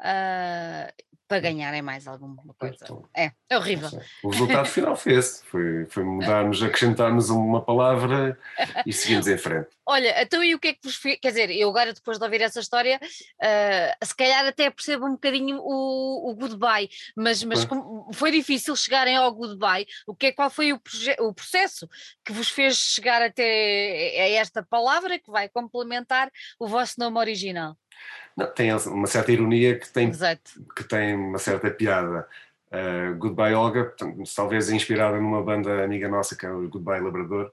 uh, 0.00 0.92
para 1.32 1.40
ganharem 1.40 1.80
mais 1.80 2.06
alguma 2.06 2.52
coisa. 2.58 2.76
Então, 2.82 3.08
é, 3.16 3.32
é 3.48 3.56
horrível. 3.56 3.88
O 4.22 4.28
resultado 4.28 4.68
final 4.68 4.94
foi 4.94 5.14
esse, 5.14 5.42
foi, 5.46 5.86
foi 5.86 6.04
mudarmos, 6.04 6.62
acrescentarmos 6.62 7.30
uma 7.30 7.64
palavra 7.64 8.38
e 8.84 8.92
seguimos 8.92 9.26
em 9.26 9.38
frente. 9.38 9.68
Olha, 9.88 10.22
então 10.22 10.44
e 10.44 10.54
o 10.54 10.58
que 10.58 10.68
é 10.68 10.72
que 10.74 10.80
vos 10.84 10.94
fez? 10.94 11.18
Quer 11.20 11.28
dizer, 11.30 11.50
eu 11.50 11.70
agora 11.70 11.94
depois 11.94 12.18
de 12.18 12.24
ouvir 12.24 12.42
essa 12.42 12.60
história, 12.60 13.00
uh, 13.02 14.06
se 14.06 14.14
calhar 14.14 14.46
até 14.46 14.70
percebo 14.70 15.06
um 15.06 15.12
bocadinho 15.12 15.58
o, 15.58 16.30
o 16.30 16.34
goodbye, 16.34 16.90
mas, 17.16 17.42
mas 17.44 17.66
foi 18.12 18.30
difícil 18.30 18.76
chegarem 18.76 19.16
ao 19.16 19.32
goodbye. 19.32 19.86
O 20.06 20.14
que 20.14 20.26
é, 20.26 20.32
qual 20.32 20.50
foi 20.50 20.74
o, 20.74 20.80
o 21.20 21.32
processo 21.32 21.88
que 22.22 22.32
vos 22.32 22.50
fez 22.50 22.76
chegar 22.76 23.22
até 23.22 23.42
a 23.42 24.28
esta 24.32 24.62
palavra 24.62 25.18
que 25.18 25.30
vai 25.30 25.48
complementar 25.48 26.30
o 26.60 26.68
vosso 26.68 26.94
nome 26.98 27.18
original? 27.18 27.74
Não, 28.36 28.46
tem 28.52 28.72
uma 28.74 29.06
certa 29.06 29.32
ironia 29.32 29.78
que 29.78 29.88
tem, 29.90 30.10
que 30.76 30.84
tem 30.84 31.14
uma 31.14 31.38
certa 31.38 31.70
piada. 31.70 32.26
Uh, 32.68 33.14
Goodbye 33.18 33.54
Olga, 33.54 33.94
talvez 34.34 34.70
inspirada 34.70 35.20
numa 35.20 35.42
banda 35.42 35.84
amiga 35.84 36.08
nossa 36.08 36.34
que 36.34 36.46
é 36.46 36.50
o 36.50 36.68
Goodbye 36.68 37.00
Labrador, 37.00 37.52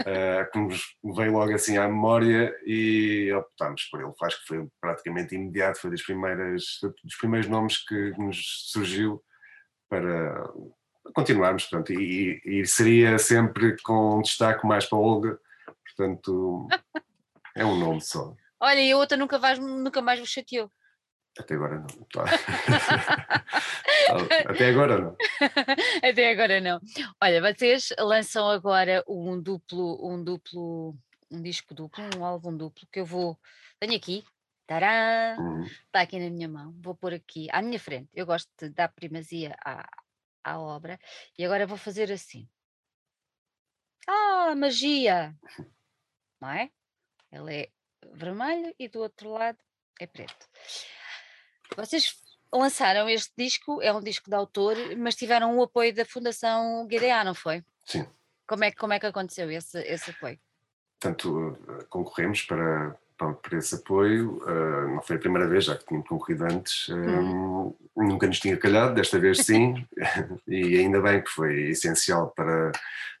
uh, 0.00 0.50
que 0.52 0.58
nos 0.58 0.96
veio 1.16 1.32
logo 1.32 1.52
assim 1.52 1.76
à 1.76 1.88
memória 1.88 2.54
e 2.64 3.32
optámos 3.32 3.84
por 3.90 4.00
ele. 4.00 4.12
Acho 4.22 4.40
que 4.40 4.46
foi 4.46 4.68
praticamente 4.80 5.34
imediato, 5.34 5.80
foi 5.80 5.90
dos, 5.90 6.02
primeiras, 6.02 6.78
dos 7.02 7.16
primeiros 7.16 7.48
nomes 7.48 7.78
que 7.84 8.12
nos 8.16 8.70
surgiu 8.70 9.20
para 9.88 10.48
continuarmos, 11.14 11.64
portanto, 11.64 11.92
e, 11.92 12.40
e, 12.44 12.64
seria 12.64 13.18
sempre 13.18 13.76
com 13.82 14.22
destaque 14.22 14.64
mais 14.64 14.86
para 14.86 14.98
Olga, 14.98 15.38
portanto, 15.84 16.68
é 17.56 17.64
um 17.64 17.76
nome 17.76 18.00
só. 18.00 18.36
Olha, 18.60 18.80
e 18.80 18.92
a 18.92 18.96
outra 18.96 19.16
nunca, 19.16 19.38
vais, 19.38 19.58
nunca 19.58 20.02
mais 20.02 20.20
vos 20.20 20.28
chateou. 20.28 20.70
Até 21.38 21.54
agora 21.54 21.80
não. 21.80 21.86
Até 24.50 24.68
agora 24.68 25.00
não. 25.00 25.16
Até 26.02 26.30
agora 26.30 26.60
não. 26.60 26.80
Olha, 27.22 27.40
vocês 27.40 27.88
lançam 27.98 28.48
agora 28.48 29.02
um 29.08 29.40
duplo, 29.40 30.06
um 30.06 30.22
duplo, 30.22 30.94
um 31.30 31.40
disco 31.40 31.74
duplo, 31.74 32.04
um 32.18 32.24
álbum 32.24 32.54
duplo 32.56 32.86
que 32.92 33.00
eu 33.00 33.06
vou. 33.06 33.38
Tenho 33.78 33.96
aqui. 33.96 34.24
Tará! 34.66 35.36
Uhum. 35.38 35.64
Está 35.64 36.02
aqui 36.02 36.18
na 36.18 36.30
minha 36.30 36.48
mão. 36.48 36.74
Vou 36.80 36.94
pôr 36.94 37.14
aqui 37.14 37.48
à 37.50 37.62
minha 37.62 37.78
frente. 37.78 38.08
Eu 38.14 38.26
gosto 38.26 38.48
de 38.58 38.68
dar 38.70 38.88
primazia 38.88 39.56
à, 39.64 39.88
à 40.44 40.58
obra. 40.60 40.98
E 41.38 41.44
agora 41.44 41.66
vou 41.66 41.76
fazer 41.76 42.10
assim. 42.12 42.48
Ah, 44.06 44.54
magia! 44.56 45.34
Não 46.40 46.50
é? 46.50 46.70
Ele 47.32 47.54
é 47.54 47.70
vermelho 48.12 48.74
e 48.78 48.88
do 48.88 49.00
outro 49.00 49.30
lado 49.30 49.58
é 49.98 50.06
preto. 50.06 50.48
Vocês 51.76 52.14
lançaram 52.52 53.08
este 53.08 53.32
disco, 53.36 53.80
é 53.80 53.92
um 53.92 54.00
disco 54.00 54.28
de 54.28 54.34
autor, 54.34 54.76
mas 54.96 55.14
tiveram 55.14 55.56
o 55.56 55.62
apoio 55.62 55.94
da 55.94 56.04
Fundação 56.04 56.86
GDA, 56.86 57.22
não 57.24 57.34
foi? 57.34 57.64
Sim. 57.84 58.06
Como 58.46 58.64
é, 58.64 58.72
como 58.72 58.92
é 58.92 58.98
que 58.98 59.06
aconteceu 59.06 59.50
esse, 59.50 59.78
esse 59.82 60.10
apoio? 60.10 60.38
Portanto, 60.98 61.56
eh, 61.68 61.84
concorremos 61.88 62.42
para, 62.42 62.98
para, 63.20 63.34
para 63.34 63.58
esse 63.58 63.74
apoio, 63.74 64.38
uh, 64.44 64.94
não 64.94 65.02
foi 65.02 65.16
a 65.16 65.18
primeira 65.18 65.46
vez, 65.46 65.66
já 65.66 65.76
que 65.76 65.84
tínhamos 65.84 66.08
concorrido 66.08 66.44
antes, 66.44 66.88
hum. 66.88 67.74
nunca 67.94 68.26
nos 68.26 68.40
tinha 68.40 68.56
calhado, 68.56 68.94
desta 68.94 69.18
vez 69.18 69.44
sim, 69.44 69.86
e 70.48 70.78
ainda 70.78 71.02
bem 71.02 71.22
que 71.22 71.28
foi 71.28 71.68
essencial 71.68 72.30
para, 72.30 72.72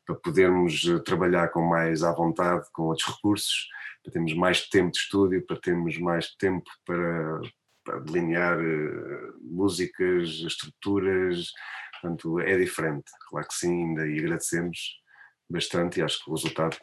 para 0.06 0.14
podermos 0.14 0.82
trabalhar 1.04 1.48
com 1.48 1.60
mais 1.60 2.02
à 2.02 2.12
vontade, 2.12 2.66
com 2.72 2.84
outros 2.84 3.14
recursos, 3.14 3.68
para 4.02 4.12
termos 4.14 4.34
mais 4.34 4.66
tempo 4.70 4.90
de 4.90 4.98
estúdio, 4.98 5.44
para 5.46 5.60
termos 5.60 5.98
mais 5.98 6.34
tempo 6.36 6.70
para, 6.86 7.40
para 7.84 8.00
delinear 8.00 8.58
uh, 8.58 9.38
músicas, 9.42 10.28
estruturas, 10.46 11.52
portanto 12.00 12.40
é 12.40 12.56
diferente, 12.56 13.10
claro 13.28 13.46
que 13.46 13.54
sim, 13.54 13.84
ainda 13.84 14.08
e 14.08 14.18
agradecemos 14.18 14.98
bastante 15.50 16.00
e 16.00 16.02
acho 16.02 16.24
que 16.24 16.30
o 16.30 16.34
resultado 16.34 16.78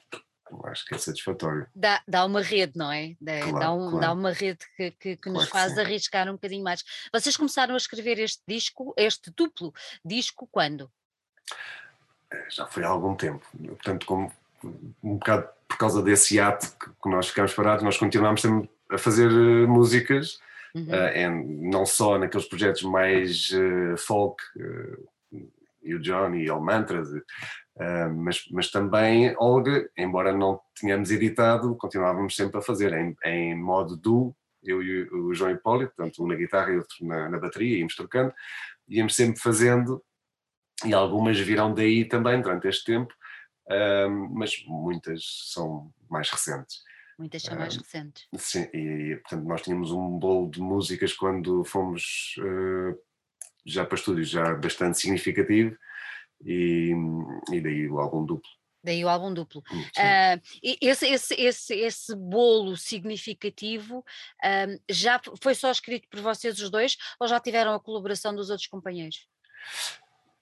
acho 0.65 0.85
que 0.85 0.95
é 0.95 0.97
satisfatório. 0.97 1.67
Dá, 1.75 2.01
dá 2.07 2.25
uma 2.25 2.41
rede, 2.41 2.73
não 2.75 2.91
é? 2.91 3.15
Dá, 3.19 3.39
claro, 3.39 3.59
dá, 3.59 3.73
um, 3.73 3.89
claro. 3.89 3.99
dá 3.99 4.13
uma 4.13 4.31
rede 4.31 4.59
que, 4.75 4.91
que, 4.91 5.15
que 5.15 5.17
claro 5.17 5.39
nos 5.39 5.49
faz 5.49 5.73
que 5.73 5.79
arriscar 5.79 6.29
um 6.29 6.33
bocadinho 6.33 6.63
mais. 6.63 6.83
Vocês 7.13 7.35
começaram 7.35 7.73
a 7.73 7.77
escrever 7.77 8.19
este 8.19 8.41
disco, 8.47 8.93
este 8.97 9.31
duplo 9.31 9.73
disco, 10.03 10.47
quando? 10.51 10.91
Eh, 12.31 12.47
já 12.49 12.65
foi 12.65 12.83
há 12.83 12.87
algum 12.87 13.15
tempo, 13.15 13.45
portanto, 13.57 14.05
como 14.05 14.31
um 15.03 15.17
bocado 15.17 15.47
por 15.67 15.77
causa 15.77 16.01
desse 16.01 16.39
ato 16.39 16.67
que 16.79 17.09
nós 17.09 17.27
ficámos 17.27 17.53
parados, 17.53 17.83
nós 17.83 17.97
continuámos 17.97 18.43
a 18.89 18.97
fazer 18.97 19.29
eh, 19.29 19.67
músicas 19.67 20.39
uhum. 20.73 20.83
uh, 20.83 21.69
não 21.71 21.85
só 21.85 22.17
naqueles 22.17 22.47
projetos 22.47 22.83
mais 22.83 23.49
uh, 23.51 23.97
folk, 23.97 24.41
uh, 24.57 25.07
e 25.83 25.95
o 25.95 25.99
Johnny 25.99 26.43
e 26.43 26.51
o 26.51 26.59
Mantra, 26.59 27.01
mas, 28.15 28.45
mas 28.51 28.71
também 28.71 29.35
Olga, 29.37 29.89
embora 29.97 30.35
não 30.35 30.59
tenhamos 30.79 31.11
editado, 31.11 31.75
continuávamos 31.75 32.35
sempre 32.35 32.57
a 32.57 32.61
fazer 32.61 32.93
em, 32.93 33.15
em 33.23 33.55
modo 33.55 33.95
duo, 33.95 34.35
eu 34.63 34.81
e 34.81 35.03
o 35.09 35.33
João 35.33 35.51
Hipólito, 35.51 35.93
portanto 35.95 36.23
um 36.23 36.27
na 36.27 36.35
guitarra 36.35 36.71
e 36.71 36.77
outro 36.77 37.05
na, 37.05 37.29
na 37.29 37.39
bateria, 37.39 37.77
íamos 37.77 37.95
trocando, 37.95 38.33
íamos 38.87 39.15
sempre 39.15 39.39
fazendo, 39.39 40.03
e 40.85 40.93
algumas 40.93 41.39
virão 41.39 41.73
daí 41.73 42.05
também 42.05 42.41
durante 42.41 42.67
este 42.67 42.85
tempo, 42.85 43.13
mas 44.31 44.63
muitas 44.65 45.51
são 45.51 45.91
mais 46.09 46.29
recentes. 46.29 46.81
Muitas 47.17 47.41
são 47.41 47.57
mais 47.57 47.75
recentes. 47.75 48.27
Sim, 48.37 48.67
e 48.73 49.15
portanto 49.21 49.45
nós 49.45 49.61
tínhamos 49.61 49.91
um 49.91 50.19
bolo 50.19 50.49
de 50.49 50.61
músicas 50.61 51.13
quando 51.13 51.63
fomos 51.63 52.35
uh, 52.39 52.97
já 53.65 53.83
para 53.85 53.97
estúdios 53.97 54.29
já 54.29 54.53
bastante 54.53 54.99
significativo 54.99 55.75
e, 56.43 56.93
e 57.51 57.61
daí 57.61 57.89
o 57.89 57.99
álbum 57.99 58.25
duplo. 58.25 58.49
Daí 58.83 59.03
o 59.03 59.09
álbum 59.09 59.33
duplo. 59.33 59.61
Uh, 59.71 60.39
esse, 60.81 61.07
esse, 61.07 61.33
esse, 61.35 61.75
esse 61.75 62.15
bolo 62.15 62.77
significativo 62.77 63.99
uh, 63.99 64.81
já 64.89 65.19
foi 65.41 65.55
só 65.55 65.69
escrito 65.69 66.07
por 66.09 66.21
vocês 66.21 66.59
os 66.61 66.69
dois 66.69 66.97
ou 67.19 67.27
já 67.27 67.37
tiveram 67.39 67.73
a 67.73 67.79
colaboração 67.81 68.33
dos 68.33 68.49
outros 68.49 68.67
companheiros? 68.67 69.27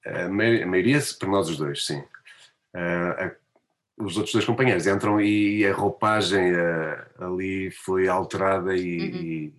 A 0.06 0.30
maioria 0.30 1.00
por 1.20 1.30
nós 1.30 1.50
os 1.50 1.58
dois, 1.58 1.86
sim. 1.86 2.00
Uh, 2.76 3.36
os 3.98 4.16
outros 4.16 4.34
dois 4.34 4.46
companheiros 4.46 4.86
entram 4.86 5.20
e 5.20 5.66
a 5.66 5.74
roupagem 5.74 6.52
ali 7.18 7.72
foi 7.72 8.08
alterada 8.08 8.76
e, 8.76 9.00
uhum. 9.00 9.22
e, 9.22 9.54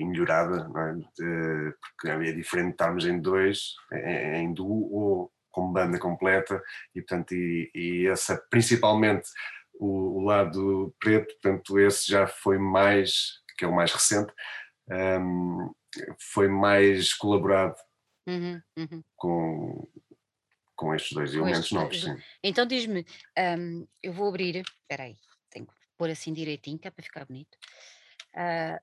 e 0.00 0.04
melhorada, 0.04 0.68
é? 0.74 0.94
De, 0.94 1.74
porque 1.80 2.08
é 2.08 2.32
diferente 2.32 2.72
estarmos 2.72 3.06
em 3.06 3.20
dois, 3.20 3.74
em, 3.92 4.38
em 4.38 4.52
duo 4.52 4.90
ou 4.92 5.32
com 5.58 5.72
banda 5.72 5.98
completa, 5.98 6.62
e 6.94 7.00
portanto, 7.00 7.34
e, 7.34 7.70
e 7.74 8.06
essa 8.06 8.40
principalmente 8.48 9.28
o, 9.74 10.20
o, 10.20 10.24
lado 10.24 10.94
preto, 11.00 11.34
portanto, 11.34 11.78
esse 11.78 12.10
já 12.10 12.26
foi 12.26 12.58
mais, 12.58 13.40
que 13.56 13.64
é 13.64 13.68
o 13.68 13.74
mais 13.74 13.92
recente, 13.92 14.32
um, 14.88 15.72
foi 16.32 16.48
mais 16.48 17.12
colaborado 17.14 17.76
uhum, 18.26 18.60
uhum. 18.76 19.02
com 19.16 19.88
com 20.76 20.94
estes 20.94 21.12
dois 21.12 21.30
com 21.32 21.38
elementos 21.38 21.60
estes, 21.62 21.72
novos, 21.72 22.00
sim. 22.02 22.16
Então 22.40 22.64
diz-me, 22.64 23.04
um, 23.58 23.84
eu 24.00 24.12
vou 24.12 24.28
abrir, 24.28 24.62
espera 24.82 25.04
aí, 25.04 25.16
tenho 25.50 25.66
que 25.66 25.72
pôr 25.96 26.08
assim 26.08 26.32
direitinho, 26.32 26.78
que 26.78 26.86
é 26.86 26.90
para 26.92 27.02
ficar 27.02 27.24
bonito. 27.24 27.58
Uh, 28.32 28.78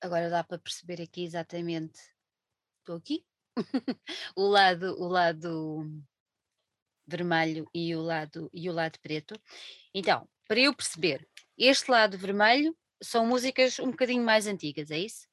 agora 0.00 0.30
dá 0.30 0.42
para 0.42 0.58
perceber 0.58 1.02
aqui 1.02 1.22
exatamente, 1.22 2.00
estou 2.80 2.96
aqui, 2.96 3.26
o 4.36 4.46
lado, 4.46 4.98
o 4.98 5.06
lado 5.06 6.02
vermelho 7.06 7.68
e 7.74 7.94
o 7.94 8.00
lado 8.00 8.50
e 8.52 8.68
o 8.68 8.72
lado 8.72 8.98
preto. 9.00 9.34
Então, 9.94 10.26
para 10.48 10.60
eu 10.60 10.74
perceber, 10.74 11.26
este 11.58 11.90
lado 11.90 12.18
vermelho 12.18 12.74
são 13.02 13.26
músicas 13.26 13.78
um 13.78 13.90
bocadinho 13.90 14.24
mais 14.24 14.46
antigas, 14.46 14.90
é 14.90 14.98
isso? 14.98 15.26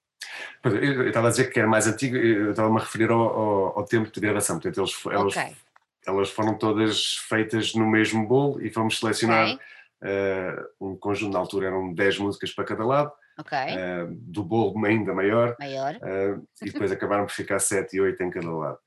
Eu 0.63 1.07
estava 1.07 1.27
a 1.27 1.31
dizer 1.31 1.51
que 1.51 1.59
era 1.59 1.67
mais 1.67 1.87
antigo, 1.87 2.15
eu 2.15 2.51
estava-me 2.51 2.77
a 2.77 2.83
referir 2.83 3.09
ao, 3.09 3.19
ao, 3.19 3.79
ao, 3.79 3.85
tempo 3.85 4.11
de 4.11 4.19
gravação, 4.19 4.57
portanto 4.57 4.79
eles, 4.79 5.05
okay. 5.05 5.19
eles 5.19 5.57
elas 6.05 6.29
foram 6.29 6.57
todas 6.57 7.15
feitas 7.27 7.73
no 7.73 7.87
mesmo 7.87 8.27
bolo 8.27 8.61
e 8.61 8.69
fomos 8.69 8.99
selecionar 8.99 9.53
okay. 9.53 9.57
uh, 10.03 10.89
um 10.89 10.95
conjunto, 10.95 11.33
na 11.33 11.39
altura 11.39 11.67
eram 11.67 11.93
10 11.93 12.19
músicas 12.19 12.51
para 12.51 12.65
cada 12.65 12.83
lado, 12.85 13.11
okay. 13.39 13.75
uh, 13.75 14.07
do 14.09 14.43
bolo 14.43 14.83
ainda 14.85 15.13
maior, 15.13 15.55
maior. 15.59 15.95
Uh, 15.95 16.47
e 16.61 16.71
depois 16.71 16.91
acabaram 16.91 17.25
por 17.25 17.33
ficar 17.33 17.59
7 17.59 17.95
e 17.95 18.01
8 18.01 18.23
em 18.23 18.29
cada 18.29 18.51
lado. 18.51 18.79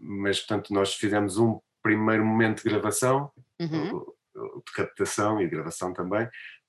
mas, 0.00 0.40
portanto, 0.40 0.72
nós 0.72 0.94
fizemos 0.94 1.38
um 1.38 1.60
primeiro 1.88 2.22
momento 2.22 2.62
de 2.62 2.68
gravação, 2.68 3.30
uhum. 3.58 4.04
de 4.66 4.72
captação 4.74 5.40
e 5.40 5.44
de 5.44 5.56
gravação 5.56 5.94
também, 5.94 6.28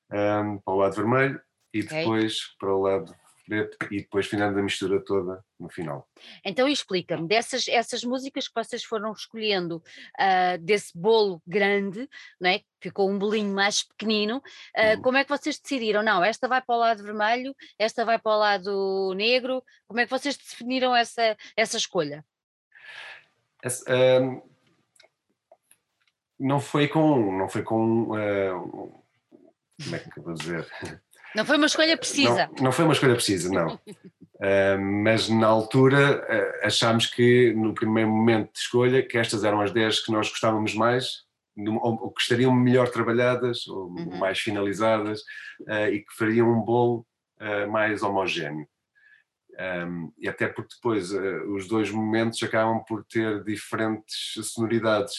um, 0.09 0.57
para 0.59 0.73
o 0.73 0.77
lado 0.77 0.95
vermelho 0.95 1.41
e 1.73 1.81
okay. 1.81 1.99
depois 1.99 2.55
para 2.57 2.73
o 2.73 2.81
lado 2.81 3.13
preto 3.45 3.77
e 3.91 3.97
depois 3.97 4.27
fizemos 4.27 4.57
a 4.57 4.61
mistura 4.61 5.03
toda 5.03 5.43
no 5.59 5.67
final. 5.69 6.07
Então 6.45 6.69
explica-me, 6.69 7.27
dessas 7.27 7.67
essas 7.67 8.01
músicas 8.01 8.47
que 8.47 8.53
vocês 8.55 8.81
foram 8.83 9.11
escolhendo 9.11 9.83
uh, 10.17 10.57
desse 10.61 10.97
bolo 10.97 11.41
grande, 11.45 12.07
não 12.39 12.49
é? 12.49 12.61
ficou 12.81 13.09
um 13.09 13.19
bolinho 13.19 13.53
mais 13.53 13.83
pequenino, 13.83 14.37
uh, 14.37 14.95
uhum. 14.95 15.01
como 15.01 15.17
é 15.17 15.25
que 15.25 15.29
vocês 15.29 15.59
decidiram? 15.59 16.01
Não, 16.01 16.23
esta 16.23 16.47
vai 16.47 16.61
para 16.61 16.75
o 16.75 16.79
lado 16.79 17.03
vermelho, 17.03 17.53
esta 17.77 18.05
vai 18.05 18.17
para 18.17 18.31
o 18.31 18.39
lado 18.39 19.13
negro, 19.15 19.61
como 19.85 19.99
é 19.99 20.05
que 20.05 20.11
vocês 20.11 20.37
definiram 20.37 20.95
essa, 20.95 21.35
essa 21.57 21.75
escolha? 21.75 22.23
Esse, 23.61 23.83
uh, 23.83 24.49
não 26.39 26.59
foi 26.59 26.87
com, 26.87 27.37
não 27.37 27.49
foi 27.49 27.63
com, 27.63 28.11
uh, 28.11 29.01
como 29.83 29.95
é 29.95 29.99
que 29.99 30.19
eu 30.19 30.23
vou 30.23 30.33
dizer? 30.33 30.67
Não 31.35 31.45
foi 31.45 31.57
uma 31.57 31.67
escolha 31.67 31.97
precisa. 31.97 32.49
Não, 32.57 32.65
não 32.65 32.71
foi 32.71 32.85
uma 32.85 32.93
escolha 32.93 33.15
precisa, 33.15 33.49
não. 33.51 33.75
uh, 33.75 34.79
mas 35.03 35.29
na 35.29 35.47
altura 35.47 36.21
uh, 36.21 36.65
achámos 36.65 37.05
que, 37.05 37.53
no 37.53 37.73
primeiro 37.73 38.09
momento 38.09 38.51
de 38.53 38.59
escolha, 38.59 39.03
que 39.05 39.17
estas 39.17 39.43
eram 39.43 39.61
as 39.61 39.71
10 39.71 40.05
que 40.05 40.11
nós 40.11 40.29
gostávamos 40.29 40.73
mais, 40.73 41.27
ou, 41.57 42.03
ou 42.03 42.11
que 42.11 42.21
estariam 42.21 42.53
melhor 42.53 42.89
trabalhadas, 42.89 43.67
ou 43.67 43.89
uhum. 43.89 44.17
mais 44.17 44.39
finalizadas, 44.39 45.21
uh, 45.61 45.87
e 45.91 45.99
que 45.99 46.13
fariam 46.17 46.51
um 46.51 46.61
bolo 46.61 47.05
mais 47.71 48.03
homogéneo. 48.03 48.67
Um, 49.87 50.11
e 50.17 50.27
até 50.27 50.49
porque 50.49 50.75
depois 50.75 51.09
os 51.53 51.69
dois 51.69 51.89
momentos 51.89 52.43
acabam 52.43 52.83
por 52.85 53.05
ter 53.05 53.41
diferentes 53.45 54.33
sonoridades. 54.43 55.13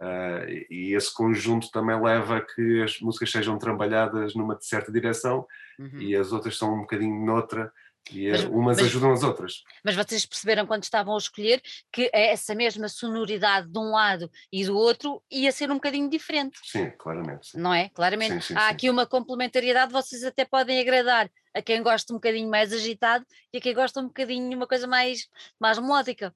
Uh, 0.00 0.46
e 0.70 0.94
esse 0.94 1.12
conjunto 1.12 1.70
também 1.70 2.00
leva 2.00 2.36
a 2.36 2.40
que 2.40 2.82
as 2.82 3.00
músicas 3.00 3.32
sejam 3.32 3.58
trabalhadas 3.58 4.34
numa 4.34 4.56
certa 4.60 4.92
direção 4.92 5.44
uhum. 5.78 6.00
e 6.00 6.14
as 6.14 6.30
outras 6.32 6.56
são 6.56 6.72
um 6.72 6.80
bocadinho 6.82 7.24
noutra 7.26 7.72
E 8.12 8.30
Mas- 8.30 8.44
umas 8.44 8.76
mas- 8.78 8.86
ajudam 8.86 9.12
as 9.12 9.22
outras. 9.22 9.64
Mas 9.84 9.94
vocês 9.96 10.24
perceberam 10.24 10.66
quando 10.66 10.84
estavam 10.84 11.14
a 11.14 11.18
escolher 11.18 11.60
que 11.92 12.08
essa 12.12 12.54
mesma 12.54 12.88
sonoridade 12.88 13.68
de 13.68 13.78
um 13.78 13.90
lado 13.90 14.30
e 14.52 14.64
do 14.64 14.76
outro 14.76 15.22
ia 15.30 15.52
ser 15.52 15.70
um 15.70 15.74
bocadinho 15.74 16.08
diferente, 16.08 16.58
Sim, 16.62 16.90
claramente. 16.96 17.48
sim. 17.48 17.58
não 17.60 17.74
é? 17.74 17.90
Claramente. 17.90 18.34
Sim, 18.34 18.40
sim, 18.40 18.54
Há 18.54 18.68
aqui 18.68 18.88
uma 18.88 19.04
complementariedade, 19.04 19.92
vocês 19.92 20.24
até 20.24 20.44
podem 20.44 20.80
agradar 20.80 21.28
a 21.52 21.60
quem 21.60 21.82
gosta 21.82 22.12
um 22.12 22.16
bocadinho 22.16 22.48
mais 22.48 22.72
agitado 22.72 23.26
e 23.52 23.58
a 23.58 23.60
quem 23.60 23.74
gosta 23.74 24.00
um 24.00 24.06
bocadinho 24.06 24.48
de 24.48 24.54
uma 24.56 24.66
coisa 24.66 24.86
mais, 24.86 25.28
mais 25.60 25.78
melódica. 25.78 26.32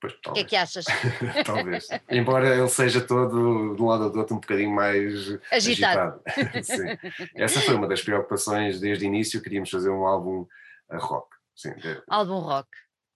Pois, 0.00 0.14
O 0.28 0.32
que 0.32 0.40
é 0.40 0.44
que 0.44 0.56
achas? 0.56 0.84
Talvez. 1.44 1.88
Embora 2.08 2.54
ele 2.56 2.68
seja 2.68 3.00
todo, 3.00 3.74
de 3.74 3.82
um 3.82 3.86
lado 3.86 4.04
ou 4.04 4.10
do 4.10 4.18
outro, 4.20 4.36
um 4.36 4.40
bocadinho 4.40 4.70
mais 4.74 5.28
Agitado. 5.50 6.20
agitado. 6.24 7.00
Essa 7.34 7.60
foi 7.60 7.74
uma 7.74 7.88
das 7.88 8.02
preocupações 8.02 8.78
desde 8.80 9.04
o 9.04 9.08
início, 9.08 9.42
queríamos 9.42 9.70
fazer 9.70 9.90
um 9.90 10.06
álbum 10.06 10.46
a 10.88 10.98
rock. 10.98 11.28
Sim, 11.54 11.74
de- 11.74 12.02
Álbum 12.08 12.38
rock. 12.38 12.68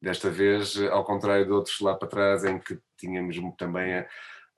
desta 0.02 0.28
vez, 0.30 0.76
ao 0.90 1.04
contrário 1.04 1.44
de 1.46 1.52
outros 1.52 1.78
lá 1.80 1.94
para 1.94 2.08
trás, 2.08 2.44
em 2.44 2.58
que 2.58 2.78
tínhamos 2.98 3.36
também 3.56 3.92
eh, 3.92 4.08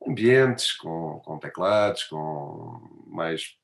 ambientes 0.06 0.72
com, 0.72 1.20
com 1.24 1.38
teclados, 1.38 2.04
com 2.04 3.04
mais 3.06 3.54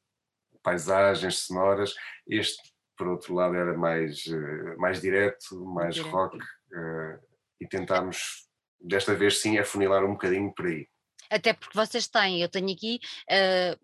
paisagens 0.63 1.41
sonoras, 1.41 1.95
este, 2.29 2.63
por 2.97 3.09
outro 3.09 3.35
lado, 3.35 3.55
era 3.57 3.77
mais, 3.77 4.25
eh, 4.29 4.77
mais 4.77 5.01
direto, 5.01 5.65
mais 5.65 5.95
Direto. 5.95 6.13
rock, 6.13 6.39
eh, 6.73 7.19
e 7.61 7.67
tentámos, 7.67 8.47
desta 8.81 9.15
vez 9.15 9.41
sim, 9.41 9.59
afunilar 9.59 10.05
um 10.05 10.13
bocadinho 10.13 10.53
por 10.55 10.67
aí. 10.67 10.87
Até 11.31 11.53
porque 11.53 11.77
vocês 11.77 12.07
têm, 12.09 12.41
eu 12.43 12.49
tenho 12.49 12.71
aqui 12.73 13.01
eh, 13.31 13.77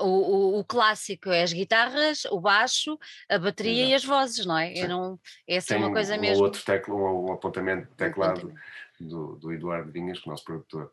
o, 0.00 0.06
o- 0.06 0.58
o 0.60 0.64
clássico 0.64 1.28
é 1.30 1.42
as 1.42 1.52
guitarras, 1.52 2.24
o 2.26 2.40
baixo, 2.40 2.98
a 3.28 3.38
bateria 3.38 3.86
e 3.86 3.94
as 3.94 4.04
vozes, 4.04 4.46
não 4.46 4.56
é? 4.56 4.74
Sim. 4.74 4.82
Eu 4.82 4.88
não, 4.88 5.20
essa 5.46 5.74
é 5.74 5.76
uma 5.76 5.92
coisa 5.92 6.16
um 6.16 6.20
mesmo. 6.20 6.44
outro 6.44 6.62
tecla, 6.64 6.94
um, 6.94 7.32
apontamento 7.32 7.90
de 7.90 7.96
teclado 7.96 8.52
do, 8.98 9.36
do 9.36 9.52
Eduardo 9.52 9.92
Vinhas, 9.92 10.18
que 10.18 10.26
é 10.26 10.30
o 10.30 10.32
nosso 10.32 10.44
produtor. 10.44 10.90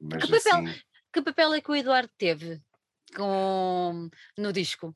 Mas 0.00 0.24
Que 0.24 0.30
papel? 0.30 0.58
assim, 0.66 0.80
Que 1.12 1.22
papel 1.22 1.54
é 1.54 1.60
que 1.60 1.70
o 1.70 1.76
Eduardo 1.76 2.10
teve 2.18 2.60
com, 3.16 4.10
no 4.36 4.52
disco? 4.52 4.92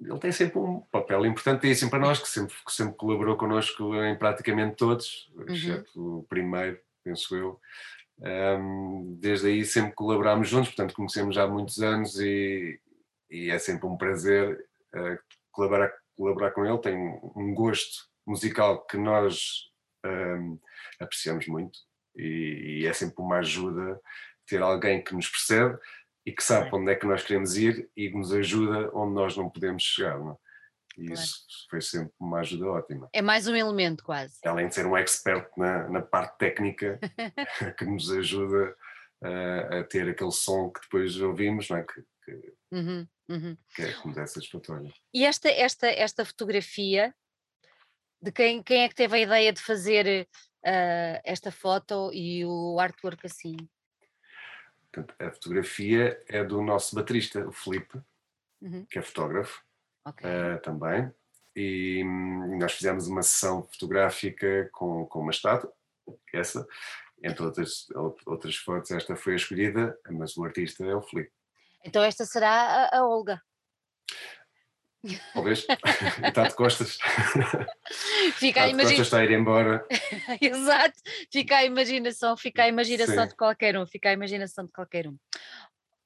Ele 0.00 0.18
tem 0.18 0.32
sempre 0.32 0.58
um 0.58 0.80
papel 0.90 1.26
importantíssimo 1.26 1.90
para 1.90 1.98
nós, 1.98 2.18
que 2.18 2.28
sempre, 2.28 2.54
que 2.66 2.72
sempre 2.72 2.96
colaborou 2.96 3.36
connosco 3.36 3.94
em 3.96 4.16
praticamente 4.18 4.76
todos, 4.76 5.30
Uhum. 5.36 5.44
exceto 5.52 6.18
o 6.18 6.22
primeiro, 6.24 6.78
penso 7.04 7.36
eu. 7.36 7.60
Ahm, 8.22 9.16
desde 9.18 9.48
aí 9.48 9.64
sempre 9.64 9.92
colaborámos 9.94 10.48
juntos, 10.48 10.68
portanto 10.70 10.94
conhecemos 10.94 11.34
já 11.34 11.44
há 11.44 11.48
muitos 11.48 11.78
anos 11.82 12.18
e, 12.20 12.78
e 13.30 13.50
é 13.50 13.58
sempre 13.58 13.86
um 13.86 13.96
prazer 13.96 14.62
eh, 14.94 15.18
colaborar, 15.50 15.90
colaborar 16.16 16.50
com 16.50 16.66
ele. 16.66 16.78
Tem 16.78 16.96
um 17.36 17.54
gosto 17.54 18.08
musical 18.26 18.84
que 18.86 18.98
nós 18.98 19.70
ahm, 20.04 20.56
apreciamos 21.00 21.46
muito 21.46 21.78
e, 22.14 22.80
e 22.82 22.86
é 22.86 22.92
sempre 22.92 23.16
uma 23.22 23.38
ajuda 23.38 23.98
ter 24.46 24.60
alguém 24.60 25.02
que 25.02 25.14
nos 25.14 25.28
percebe 25.28 25.78
e 26.24 26.32
que 26.32 26.42
sabe 26.42 26.68
Claro. 26.68 26.82
onde 26.82 26.92
é 26.92 26.96
que 26.96 27.06
nós 27.06 27.22
queremos 27.22 27.56
ir 27.56 27.90
e 27.96 28.10
que 28.10 28.16
nos 28.16 28.32
ajuda 28.32 28.90
onde 28.94 29.14
nós 29.14 29.36
não 29.36 29.48
podemos 29.48 29.82
chegar. 29.82 30.18
Não? 30.18 30.32
é? 30.32 30.36
E 30.98 31.12
isso 31.12 31.44
foi 31.70 31.80
sempre 31.80 32.12
uma 32.18 32.40
ajuda 32.40 32.66
ótima. 32.66 33.08
É 33.12 33.22
mais 33.22 33.46
um 33.46 33.56
elemento 33.56 34.04
quase. 34.04 34.38
Além 34.44 34.68
de 34.68 34.74
ser 34.74 34.86
um 34.86 34.96
expert 34.96 35.48
na, 35.56 35.88
na 35.88 36.02
parte 36.02 36.36
técnica 36.36 36.98
que 37.78 37.84
nos 37.84 38.10
ajuda 38.10 38.76
eh, 39.24 39.78
a 39.80 39.84
ter 39.84 40.08
aquele 40.08 40.32
som 40.32 40.70
que 40.70 40.80
depois 40.82 41.18
ouvimos, 41.20 41.68
não 41.70 41.78
é? 41.78 41.84
que, 41.84 42.02
que, 42.24 42.54
Uhum, 42.72 43.06
uhum. 43.28 43.56
que 43.74 43.82
é 43.82 43.96
nos 44.04 44.16
é 44.16 44.26
satisfatório. 44.26 44.92
E 45.12 45.24
esta, 45.24 45.48
esta, 45.48 45.88
esta 45.88 46.24
fotografia, 46.24 47.14
de 48.22 48.30
quem, 48.30 48.62
quem 48.62 48.82
é 48.82 48.88
que 48.88 48.94
teve 48.94 49.16
a 49.16 49.20
ideia 49.20 49.52
de 49.52 49.60
fazer 49.60 50.28
eh, 50.64 51.20
esta 51.24 51.50
foto 51.50 52.10
e 52.12 52.44
o 52.44 52.78
artwork 52.78 53.26
assim? 53.26 53.56
Portanto, 54.92 55.14
a 55.18 55.30
fotografia 55.30 56.22
é 56.28 56.42
do 56.44 56.60
nosso 56.62 56.94
baterista, 56.94 57.46
o 57.46 57.52
Felipe, 57.52 58.00
Uhum, 58.60 58.84
que 58.90 58.98
é 58.98 59.02
fotógrafo. 59.02 59.62
ok. 60.04 60.28
eh, 60.28 60.56
também. 60.58 61.10
E 61.56 62.02
hum, 62.04 62.58
nós 62.58 62.72
fizemos 62.72 63.06
uma 63.08 63.22
sessão 63.22 63.62
fotográfica 63.64 64.68
com, 64.72 65.06
com 65.06 65.20
uma 65.20 65.30
estátua, 65.30 65.72
essa, 66.32 66.66
entre 67.22 67.42
outras, 67.44 67.86
outras 68.26 68.56
fotos, 68.56 68.90
esta 68.90 69.16
foi 69.16 69.32
a 69.34 69.36
escolhida, 69.36 69.98
mas 70.10 70.36
o 70.36 70.44
artista 70.44 70.84
é 70.84 70.94
o 70.94 71.02
Felipe. 71.02 71.32
Então 71.84 72.02
esta 72.02 72.24
será 72.26 72.50
a, 72.92 72.98
a 72.98 73.06
Olga. 73.06 73.40
Talvez, 75.32 75.66
está 76.24 76.48
de 76.48 76.54
costas. 76.54 76.98
Fica 78.36 78.60
Está 78.60 78.64
a 78.64 78.66
costas, 78.66 78.70
imaginação. 78.70 79.02
está 79.02 79.18
a 79.18 79.24
ir 79.24 79.30
embora. 79.32 79.86
Exato, 80.40 80.98
fica 81.32 81.56
a 81.56 81.64
imaginação, 81.64 82.36
fica 82.36 82.62
a 82.64 82.68
imaginação 82.68 83.24
Sim. 83.24 83.28
de 83.28 83.36
qualquer 83.36 83.76
um, 83.78 83.86
fica 83.86 84.10
a 84.10 84.12
imaginação 84.12 84.64
de 84.66 84.72
qualquer 84.72 85.06
um. 85.08 85.16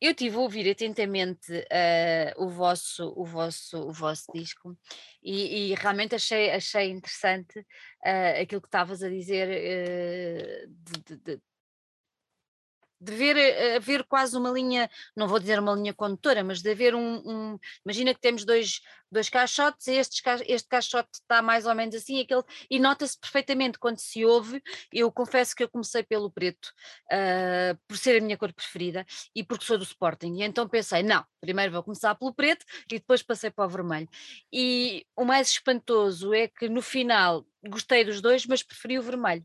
Eu 0.00 0.12
tive 0.14 0.36
a 0.36 0.40
ouvir 0.40 0.68
atentamente 0.70 1.66
eh, 1.70 2.34
o, 2.36 2.48
vosso, 2.48 3.12
o, 3.16 3.24
vosso, 3.24 3.78
o 3.88 3.92
vosso 3.92 4.24
disco 4.34 4.76
e, 5.22 5.70
e 5.72 5.74
realmente 5.74 6.14
achei, 6.14 6.50
achei 6.50 6.90
interessante 6.90 7.64
eh, 8.04 8.42
aquilo 8.42 8.60
que 8.60 8.66
estavas 8.68 9.02
a 9.02 9.08
dizer 9.08 9.48
eh, 9.50 10.66
de, 10.68 11.16
de- 11.16 11.16
de- 11.36 11.42
de 13.04 13.12
ver, 13.14 13.36
eh, 13.36 13.76
haver 13.76 14.04
quase 14.04 14.36
uma 14.36 14.50
linha, 14.50 14.88
não 15.16 15.28
vou 15.28 15.38
dizer 15.38 15.58
uma 15.58 15.74
linha 15.74 15.92
condutora, 15.94 16.42
mas 16.44 16.62
de 16.62 16.70
haver 16.70 16.94
um, 16.94 17.16
um- 17.54 17.58
imagina 17.84 18.14
que 18.14 18.20
temos 18.20 18.44
dois, 18.44 18.80
dois 19.10 19.28
caixotes, 19.28 19.86
e 19.86 19.92
estes, 19.92 20.20
ca- 20.20 20.42
este 20.46 20.68
caixote 20.68 21.08
está 21.14 21.42
mais 21.42 21.66
ou 21.66 21.74
menos 21.74 21.94
assim, 21.94 22.20
aquele, 22.20 22.42
e 22.70 22.78
nota-se 22.80 23.18
perfeitamente 23.18 23.78
quando 23.78 23.98
se 23.98 24.24
ouve, 24.24 24.62
eu 24.92 25.10
confesso 25.12 25.54
que 25.54 25.62
eu 25.64 25.68
comecei 25.68 26.02
pelo 26.02 26.30
preto, 26.30 26.72
ah, 27.10 27.76
por 27.86 27.96
ser 27.96 28.18
a 28.18 28.20
minha 28.24 28.36
cor 28.36 28.52
preferida 28.52 29.04
e 29.34 29.44
porque 29.44 29.64
sou 29.64 29.78
do 29.78 29.84
Sporting, 29.84 30.34
e 30.40 30.42
então 30.42 30.68
pensei, 30.68 31.02
não, 31.02 31.24
primeiro 31.40 31.72
vou 31.72 31.82
começar 31.82 32.14
pelo 32.14 32.34
preto 32.34 32.64
e 32.90 32.98
depois 32.98 33.22
passei 33.22 33.50
para 33.50 33.66
o 33.66 33.68
vermelho. 33.68 34.08
E 34.52 35.06
o 35.16 35.24
mais 35.24 35.48
espantoso 35.50 36.32
é 36.34 36.48
que 36.48 36.68
no 36.68 36.82
final 36.82 37.44
gostei 37.66 38.04
dos 38.04 38.20
dois, 38.20 38.46
mas 38.46 38.62
preferi 38.62 38.98
o 38.98 39.02
vermelho. 39.02 39.44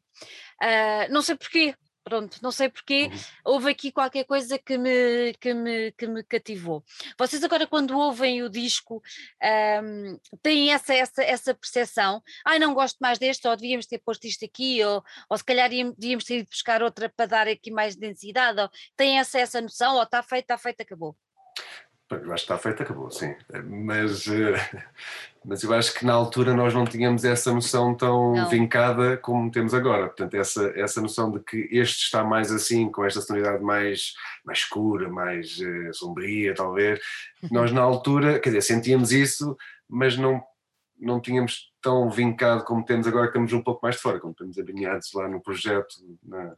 Ah, 0.61 1.07
não 1.09 1.21
sei 1.21 1.35
porquê, 1.35 1.75
pronto, 2.09 2.37
não 2.41 2.51
sei 2.51 2.67
porquê, 2.69 3.09
Uhum. 3.11 3.19
houve 3.53 3.69
aqui 3.71 3.91
qualquer 3.91 4.23
coisa 4.25 4.57
que 4.57 4.77
me, 4.77 5.33
que 5.39 5.53
me, 5.53 5.91
que 5.93 6.07
me 6.07 6.23
cativou. 6.23 6.83
Vocês 7.17 7.43
agora 7.43 7.67
quando 7.67 7.97
ouvem 7.97 8.41
o 8.43 8.49
disco 8.49 9.01
ahm, 9.41 10.17
têm 10.41 10.73
essa, 10.73 10.93
essa, 10.93 11.23
essa 11.23 11.53
percepção, 11.53 12.21
ai 12.45 12.59
não 12.59 12.73
gosto 12.73 12.97
mais 12.99 13.19
deste, 13.19 13.47
ou 13.47 13.55
devíamos 13.55 13.85
ter 13.85 13.99
posto 13.99 14.25
isto 14.25 14.43
aqui, 14.45 14.83
ou, 14.83 15.03
ou 15.29 15.37
se 15.37 15.43
calhar 15.43 15.71
íamos- 15.71 15.95
devíamos 15.97 16.25
ter 16.25 16.39
ido 16.39 16.49
buscar 16.49 16.81
outra 16.83 17.07
para 17.09 17.25
dar 17.27 17.47
aqui 17.47 17.71
mais 17.71 17.95
densidade, 17.95 18.59
ou 18.59 18.69
têm 18.97 19.19
essa, 19.19 19.39
essa 19.39 19.61
noção, 19.61 19.95
ou 19.95 20.03
está 20.03 20.21
feito, 20.23 20.43
está 20.45 20.57
feito, 20.57 20.81
acabou. 20.81 21.15
Eu 22.11 22.33
acho 22.33 22.45
que 22.45 22.51
está 22.51 22.57
feito, 22.57 22.81
acabou, 22.81 23.11
sim. 23.11 23.35
Mas, 23.65 24.25
eh, 24.27 24.55
mas 25.45 25.61
eu 25.63 25.71
acho 25.73 25.93
que 25.93 26.05
na 26.05 26.13
altura 26.13 26.53
nós 26.53 26.73
não 26.73 26.83
tínhamos 26.85 27.23
essa 27.23 27.53
noção 27.53 27.93
tão 27.95 28.33
Não. 28.33 28.49
vincada 28.49 29.15
como 29.17 29.51
temos 29.51 29.73
agora. 29.73 30.07
Portanto, 30.07 30.33
essa, 30.33 30.71
essa 30.75 31.01
noção 31.01 31.31
de 31.31 31.39
que 31.41 31.67
este 31.71 32.05
está 32.05 32.23
mais 32.23 32.51
assim, 32.51 32.89
com 32.89 33.05
esta 33.05 33.21
sonoridade 33.21 33.63
mais, 33.63 34.13
mais 34.43 34.59
escura, 34.59 35.07
mais 35.07 35.59
eh, 35.61 35.93
sombria, 35.93 36.53
talvez. 36.55 36.99
Nós 37.51 37.71
na 37.71 37.81
altura, 37.81 38.39
quer 38.39 38.49
dizer, 38.49 38.61
sentíamos 38.61 39.11
isso, 39.11 39.55
mas 39.87 40.17
não, 40.17 40.41
não 40.99 41.21
tínhamos 41.21 41.71
tão 41.81 42.09
vincado 42.09 42.63
como 42.65 42.83
temos 42.83 43.07
agora, 43.07 43.25
que 43.27 43.29
estamos 43.37 43.53
um 43.53 43.61
pouco 43.61 43.81
mais 43.83 43.95
de 43.95 44.01
fora, 44.01 44.19
como 44.19 44.31
estamos 44.31 44.57
alinhados 44.57 45.13
lá 45.13 45.27
no 45.29 45.39
projeto, 45.41 45.95
na- 46.23 46.55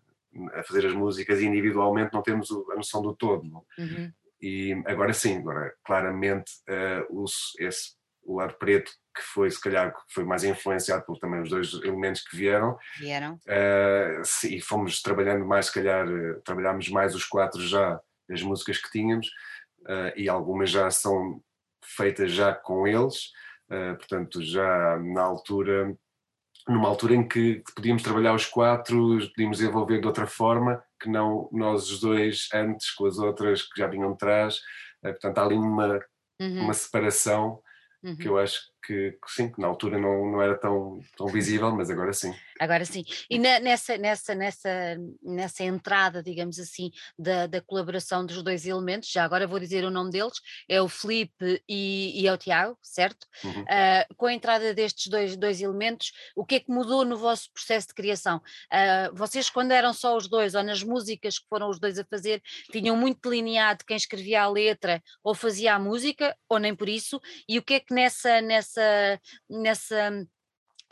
a 0.54 0.64
fazer 0.64 0.86
as 0.88 0.94
músicas 0.94 1.42
individualmente 1.42 2.14
não 2.14 2.22
temos 2.22 2.50
a 2.72 2.76
noção 2.76 3.02
do 3.02 3.14
todo. 3.14 3.44
não? 3.44 3.66
Uhum. 3.78 4.12
E 4.42 4.74
agora 4.86 5.14
sim, 5.14 5.38
agora 5.38 5.74
claramente 5.86 6.52
o, 7.10 7.26
esse, 7.60 7.96
o 8.24 8.38
lado 8.38 8.56
preto, 8.58 8.92
que 9.16 9.22
foi 9.22 9.50
se 9.52 9.60
calhar 9.60 9.94
que 9.94 10.14
foi 10.14 10.24
mais 10.24 10.44
influenciado 10.44 11.04
por 11.06 11.18
também 11.20 11.42
os 11.42 11.50
dois 11.50 11.74
elementos 11.84 12.22
que 12.22 12.36
vieram, 12.36 12.78
Vieram? 12.98 13.40
sim, 14.24 14.56
e 14.56 14.62
fomos 14.62 15.02
trabalhando 15.02 15.46
mais, 15.46 15.68
se 15.68 15.74
calhar, 15.74 16.08
eh, 16.08 16.40
trabalhámos 16.46 16.88
mais 16.90 17.14
os 17.14 17.26
quatro 17.26 17.62
já, 17.62 18.00
as 18.30 18.42
músicas 18.42 18.78
que 18.78 18.90
tínhamos, 18.90 19.30
eh, 19.88 20.14
e 20.16 20.30
algumas 20.30 20.70
já 20.70 20.90
são 20.90 21.42
feitas 21.84 22.32
já 22.32 22.54
com 22.54 22.88
eles, 22.88 23.32
eh, 23.70 23.94
portanto 23.96 24.42
já 24.42 24.98
na 25.00 25.22
altura, 25.22 25.96
numa 26.72 26.88
altura 26.88 27.16
em 27.16 27.28
que 27.28 27.62
podíamos 27.76 28.04
trabalhar 28.04 28.34
os 28.34 28.46
quatro, 28.46 29.18
podíamos 29.30 29.58
desenvolver 29.58 30.00
de 30.00 30.08
outra 30.08 30.26
forma, 30.26 30.82
que 31.00 31.10
não 31.10 31.50
nós 31.52 31.90
os 31.90 32.00
dois 32.00 32.48
antes 32.54 32.92
com 32.92 33.06
as 33.06 33.18
outras 33.18 33.62
que 33.64 33.80
já 33.80 33.88
vinham 33.88 34.12
de 34.12 34.18
trás, 34.18 34.60
Eh, 35.04 35.14
portanto 35.14 35.40
há 35.40 35.46
ali 35.46 35.56
uma, 35.56 36.00
Uhum, 36.42 36.64
uma 36.64 36.74
separação 36.74 37.62
uhum. 38.04 38.18
que 38.18 38.28
eu 38.28 38.38
acho 38.38 38.71
que, 38.84 39.12
que, 39.12 39.32
sim, 39.32 39.52
que 39.52 39.60
na 39.60 39.68
altura 39.68 39.98
não, 39.98 40.32
não 40.32 40.42
era 40.42 40.58
tão, 40.58 41.00
tão 41.16 41.28
visível, 41.28 41.72
mas 41.76 41.90
agora 41.90 42.14
sim. 42.14 42.34
Agora 42.60 42.86
sim. 42.86 43.04
E 43.30 43.40
na, 43.40 43.60
nessa, 43.60 43.98
nessa, 43.98 44.36
nessa, 44.36 44.70
nessa 45.22 45.64
entrada, 45.64 46.22
digamos 46.22 46.60
assim, 46.60 46.92
da, 47.18 47.48
da 47.48 47.62
colaboração 47.62 48.26
dos 48.26 48.44
dois 48.44 48.66
elementos, 48.66 49.12
já 49.12 49.24
agora 49.24 49.48
vou 49.48 49.60
dizer 49.60 49.84
o 49.84 49.92
nome 49.92 50.12
deles, 50.12 50.40
é 50.70 50.82
o 50.82 50.88
Felipe 50.88 51.64
e, 51.68 52.22
e 52.22 52.28
é 52.28 52.34
o 52.34 52.38
Tiago, 52.38 52.78
certo? 52.82 53.26
Uhum. 53.44 53.62
Uh, 53.62 54.16
com 54.16 54.28
a 54.28 54.34
entrada 54.34 54.74
destes 54.74 55.08
dois, 55.08 55.36
dois 55.36 55.62
elementos, 55.62 56.12
o 56.36 56.46
que 56.46 56.56
é 56.56 56.60
que 56.60 56.72
mudou 56.72 57.04
no 57.04 57.18
vosso 57.18 57.52
processo 57.52 57.88
de 57.88 57.94
criação? 57.94 58.38
Uh, 58.38 59.16
vocês, 59.16 59.50
quando 59.50 59.72
eram 59.72 59.94
só 59.94 60.16
os 60.16 60.28
dois, 60.28 60.56
ou 60.56 60.64
nas 60.64 60.84
músicas 60.84 61.40
que 61.40 61.48
foram 61.48 61.70
os 61.70 61.80
dois 61.80 61.98
a 61.98 62.06
fazer, 62.06 62.42
tinham 62.72 62.96
muito 62.96 63.20
delineado 63.28 63.84
quem 63.86 63.98
escrevia 63.98 64.44
a 64.44 64.50
letra 64.50 65.02
ou 65.24 65.34
fazia 65.34 65.76
a 65.76 65.80
música, 65.80 66.36
ou 66.48 66.60
nem 66.60 66.76
por 66.76 66.88
isso? 66.88 67.20
E 67.48 67.58
o 67.58 67.64
que 67.64 67.76
é 67.76 67.80
que 67.80 67.94
nessa, 67.94 68.42
nessa, 68.42 68.71
nessa 69.50 70.12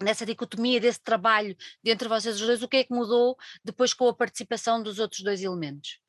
nessa 0.02 0.26
dicotomia 0.26 0.80
desse 0.80 1.02
trabalho 1.02 1.56
de 1.84 1.92
entre 1.92 2.08
vocês 2.08 2.40
os 2.40 2.48
dois, 2.48 2.64
o 2.64 2.68
que 2.68 2.78
é 2.78 2.84
que 2.84 2.94
mudou 2.94 3.38
depois 3.64 3.94
com 3.94 4.08
a 4.08 4.14
participação 4.14 4.82
dos 4.82 4.98
outros 4.98 5.22
dois 5.22 5.44
elementos? 5.44 6.02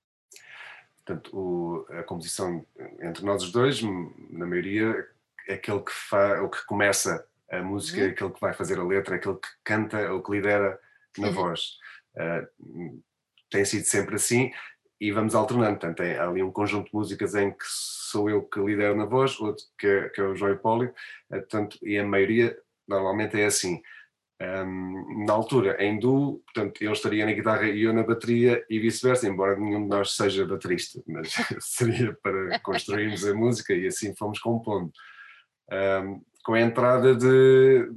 Portanto, 1.05 1.37
o, 1.37 1.87
a 1.93 2.03
composição 2.05 2.65
entre 3.01 3.25
nós 3.25 3.43
os 3.43 3.51
dois, 3.51 3.81
na 3.83 4.47
maioria, 4.47 5.09
é 5.49 5.55
aquele 5.55 5.81
que, 5.81 5.93
fa, 5.93 6.41
o 6.43 6.49
que 6.49 6.65
começa 6.67 7.27
a 7.51 7.61
música, 7.63 8.01
uhum. 8.01 8.11
aquele 8.11 8.31
que 8.31 8.41
vai 8.41 8.53
fazer 8.53 8.79
a 8.79 8.85
letra, 8.85 9.17
aquele 9.17 9.35
que 9.35 9.49
canta 9.65 10.13
ou 10.13 10.23
que 10.23 10.31
lidera 10.31 10.79
na 11.19 11.29
uhum. 11.29 11.35
voz. 11.35 11.79
Uh, 12.15 13.03
tem 13.51 13.65
sido 13.65 13.85
sempre 13.85 14.15
assim 14.15 14.53
e 15.01 15.11
vamos 15.11 15.35
alternando. 15.35 15.79
Portanto, 15.79 15.97
tem 15.97 16.19
ali 16.19 16.43
um 16.43 16.53
conjunto 16.53 16.87
de 16.87 16.95
músicas 16.95 17.35
em 17.35 17.51
que 17.51 17.65
sou 17.65 18.29
eu 18.29 18.43
que 18.43 18.61
lidero 18.61 18.97
na 18.97 19.07
voz, 19.07 19.41
outro 19.41 19.65
que 19.79 19.87
é, 19.87 20.09
que 20.11 20.21
é 20.21 20.25
o 20.25 20.35
João 20.37 20.53
Hipólito, 20.53 20.93
uh, 21.31 21.39
portanto, 21.39 21.79
e 21.83 21.99
a 21.99 22.05
maioria 22.05 22.57
normalmente 22.87 23.41
é 23.41 23.47
assim. 23.47 23.81
Um, 24.43 25.25
na 25.27 25.35
altura, 25.35 25.77
em 25.85 25.99
duo, 25.99 26.39
portanto, 26.47 26.83
ele 26.83 26.93
estaria 26.93 27.27
na 27.27 27.33
guitarra 27.33 27.69
e 27.69 27.83
eu 27.83 27.93
na 27.93 28.03
bateria 28.03 28.65
e 28.71 28.79
vice-versa, 28.79 29.29
embora 29.29 29.55
nenhum 29.55 29.83
de 29.83 29.89
nós 29.89 30.13
seja 30.13 30.47
baterista, 30.47 31.03
mas 31.07 31.31
seria 31.61 32.17
para 32.23 32.59
construirmos 32.61 33.27
a 33.27 33.35
música 33.35 33.75
e 33.75 33.87
assim 33.87 34.15
fomos 34.17 34.39
compondo. 34.39 34.91
Um, 35.71 36.23
com 36.43 36.55
a 36.55 36.61
entrada 36.61 37.15
de, 37.15 37.93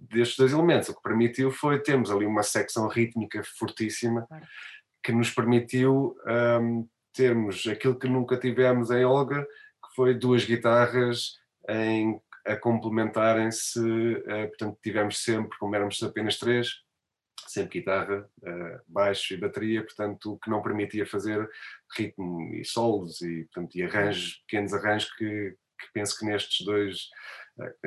destes 0.00 0.36
dois 0.36 0.52
elementos, 0.52 0.88
o 0.88 0.96
que 0.96 1.02
permitiu 1.02 1.52
foi 1.52 1.80
termos 1.80 2.10
ali 2.10 2.26
uma 2.26 2.42
secção 2.42 2.88
rítmica 2.88 3.40
fortíssima 3.44 4.26
que 5.02 5.12
nos 5.12 5.30
permitiu 5.30 6.16
um, 6.60 6.88
termos 7.12 7.66
aquilo 7.66 7.98
que 7.98 8.08
nunca 8.08 8.36
tivemos 8.36 8.90
em 8.90 9.04
Olga, 9.04 9.42
que 9.42 9.94
foi 9.94 10.14
duas 10.14 10.44
guitarras 10.44 11.38
em 11.68 12.20
a 12.46 12.56
complementarem-se, 12.56 13.78
uh, 13.78 14.48
portanto 14.48 14.78
tivemos 14.82 15.22
sempre, 15.22 15.58
como 15.58 15.74
éramos 15.74 16.02
apenas 16.02 16.38
três, 16.38 16.82
sempre 17.46 17.80
guitarra, 17.80 18.28
uh, 18.42 18.80
baixo 18.86 19.34
e 19.34 19.36
bateria, 19.36 19.82
portanto 19.82 20.32
o 20.32 20.38
que 20.38 20.48
não 20.48 20.62
permitia 20.62 21.06
fazer 21.06 21.46
ritmo 21.96 22.54
e 22.54 22.64
solos 22.64 23.20
e, 23.20 23.44
portanto, 23.44 23.76
e 23.76 23.82
arranjos, 23.82 24.42
pequenos 24.46 24.72
arranjos 24.72 25.12
que, 25.14 25.56
que 25.78 25.92
penso 25.92 26.18
que 26.18 26.24
nestes 26.24 26.64
dois, 26.64 27.08